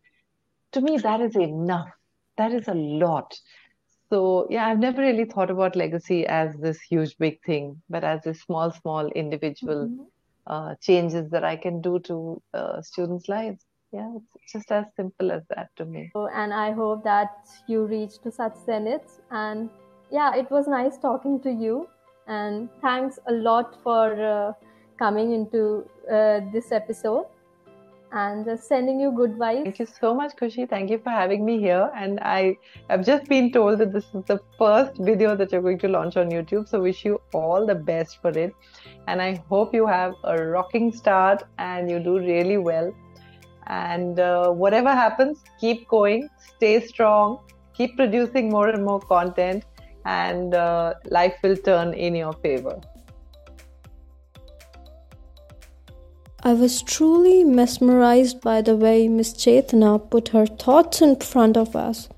to 0.72 0.80
me 0.80 0.98
that 0.98 1.20
is 1.20 1.36
enough. 1.36 1.88
That 2.38 2.52
is 2.52 2.68
a 2.68 2.74
lot. 2.74 3.38
So 4.10 4.46
yeah 4.50 4.66
i've 4.66 4.78
never 4.78 5.02
really 5.02 5.26
thought 5.26 5.50
about 5.50 5.76
legacy 5.76 6.26
as 6.26 6.56
this 6.56 6.80
huge 6.80 7.16
big 7.18 7.42
thing 7.42 7.82
but 7.90 8.04
as 8.04 8.22
this 8.22 8.40
small 8.40 8.72
small 8.72 9.08
individual 9.08 9.86
mm-hmm. 9.86 10.02
Uh, 10.46 10.74
changes 10.80 11.30
that 11.30 11.44
i 11.44 11.56
can 11.56 11.80
do 11.80 11.98
to 12.00 12.42
uh, 12.54 12.80
students 12.82 13.28
lives. 13.28 13.64
Yeah 13.92 14.12
it's 14.34 14.52
just 14.52 14.70
as 14.72 14.84
simple 14.96 15.32
as 15.32 15.42
that 15.50 15.68
to 15.76 15.84
me. 15.84 16.10
And 16.14 16.52
i 16.52 16.72
hope 16.72 17.04
that 17.04 17.52
you 17.66 17.84
reach 17.86 18.18
to 18.24 18.30
such 18.30 18.54
zeniths. 18.66 19.20
And 19.30 19.70
yeah 20.10 20.34
it 20.34 20.50
was 20.50 20.66
nice 20.68 20.98
talking 20.98 21.40
to 21.40 21.50
you. 21.50 21.88
And 22.26 22.68
thanks 22.82 23.18
a 23.28 23.32
lot 23.32 23.76
for 23.82 24.04
uh, 24.20 24.52
coming 24.98 25.32
into 25.32 25.88
uh, 26.10 26.40
this 26.52 26.72
episode 26.72 27.26
and 28.12 28.44
just 28.44 28.68
sending 28.68 29.00
you 29.00 29.12
good 29.12 29.32
vibes. 29.32 29.64
Thank 29.64 29.78
you 29.78 29.86
so 29.86 30.14
much, 30.14 30.36
Khushi. 30.36 30.68
Thank 30.68 30.90
you 30.90 30.98
for 30.98 31.10
having 31.10 31.44
me 31.44 31.58
here. 31.58 31.90
And 31.94 32.20
I 32.20 32.56
have 32.88 33.04
just 33.04 33.26
been 33.28 33.52
told 33.52 33.78
that 33.80 33.92
this 33.92 34.04
is 34.14 34.24
the 34.26 34.40
first 34.58 34.96
video 34.98 35.36
that 35.36 35.52
you're 35.52 35.62
going 35.62 35.78
to 35.80 35.88
launch 35.88 36.16
on 36.16 36.30
YouTube. 36.30 36.68
So 36.68 36.80
wish 36.80 37.04
you 37.04 37.20
all 37.34 37.66
the 37.66 37.74
best 37.74 38.20
for 38.22 38.30
it. 38.30 38.54
And 39.08 39.20
I 39.20 39.42
hope 39.48 39.74
you 39.74 39.86
have 39.86 40.14
a 40.24 40.36
rocking 40.36 40.92
start 40.92 41.42
and 41.58 41.90
you 41.90 41.98
do 41.98 42.18
really 42.18 42.58
well. 42.58 42.94
And 43.66 44.20
uh, 44.20 44.50
whatever 44.50 44.92
happens, 44.92 45.42
keep 45.60 45.88
going, 45.88 46.28
stay 46.38 46.80
strong, 46.86 47.40
keep 47.74 47.96
producing 47.96 48.48
more 48.48 48.68
and 48.68 48.84
more 48.84 49.00
content, 49.00 49.64
and 50.04 50.54
uh, 50.54 50.94
life 51.10 51.34
will 51.42 51.56
turn 51.56 51.92
in 51.92 52.14
your 52.14 52.32
favor. 52.34 52.80
I 56.46 56.52
was 56.52 56.80
truly 56.80 57.42
mesmerized 57.42 58.40
by 58.40 58.62
the 58.62 58.76
way 58.76 59.08
Miss 59.08 59.32
Chetna 59.32 59.98
put 59.98 60.28
her 60.28 60.46
thoughts 60.46 61.02
in 61.02 61.16
front 61.16 61.56
of 61.56 61.74
us. 61.74 62.08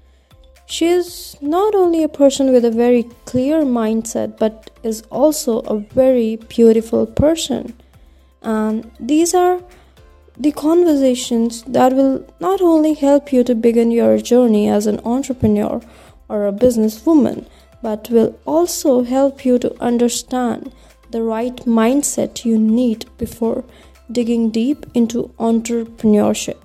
She 0.67 0.85
is 0.85 1.39
not 1.41 1.75
only 1.75 2.03
a 2.03 2.11
person 2.11 2.53
with 2.53 2.67
a 2.67 2.71
very 2.71 3.05
clear 3.25 3.63
mindset, 3.63 4.37
but 4.37 4.69
is 4.83 5.01
also 5.11 5.61
a 5.61 5.79
very 5.79 6.37
beautiful 6.37 7.07
person. 7.07 7.73
And 8.43 8.91
these 9.01 9.33
are 9.33 9.63
the 10.37 10.53
conversations 10.53 11.63
that 11.63 11.95
will 11.95 12.23
not 12.39 12.61
only 12.61 12.93
help 12.93 13.33
you 13.33 13.43
to 13.45 13.55
begin 13.55 13.91
your 13.91 14.19
journey 14.19 14.69
as 14.69 14.87
an 14.87 15.01
entrepreneur 15.07 15.81
or 16.29 16.47
a 16.47 16.53
businesswoman, 16.53 17.47
but 17.83 18.11
will 18.11 18.39
also 18.45 19.05
help 19.05 19.47
you 19.47 19.59
to 19.59 19.75
understand 19.83 20.71
the 21.13 21.23
right 21.23 21.57
mindset 21.65 22.45
you 22.45 22.59
need 22.59 23.07
before 23.17 23.65
digging 24.11 24.51
deep 24.51 24.87
into 24.95 25.31
entrepreneurship. 25.39 26.59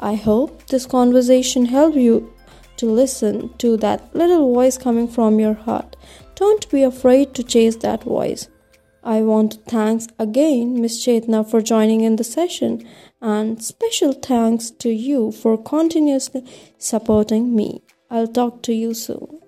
I 0.00 0.14
hope 0.14 0.66
this 0.66 0.86
conversation 0.86 1.66
helped 1.66 1.96
you 1.96 2.32
to 2.76 2.86
listen 2.86 3.50
to 3.58 3.76
that 3.78 4.14
little 4.14 4.52
voice 4.52 4.76
coming 4.76 5.08
from 5.08 5.40
your 5.40 5.54
heart. 5.54 5.96
Don't 6.34 6.68
be 6.70 6.82
afraid 6.82 7.34
to 7.34 7.42
chase 7.42 7.76
that 7.76 8.04
voice. 8.04 8.48
I 9.02 9.22
want 9.22 9.52
to 9.52 9.58
thanks 9.58 10.08
again 10.18 10.80
Miss 10.80 11.02
Chetna 11.02 11.48
for 11.48 11.62
joining 11.62 12.00
in 12.00 12.16
the 12.16 12.24
session 12.24 12.86
and 13.22 13.62
special 13.62 14.12
thanks 14.12 14.70
to 14.70 14.90
you 14.90 15.30
for 15.30 15.56
continuously 15.56 16.42
supporting 16.76 17.54
me. 17.54 17.82
I'll 18.10 18.26
talk 18.26 18.62
to 18.64 18.72
you 18.74 18.94
soon. 18.94 19.45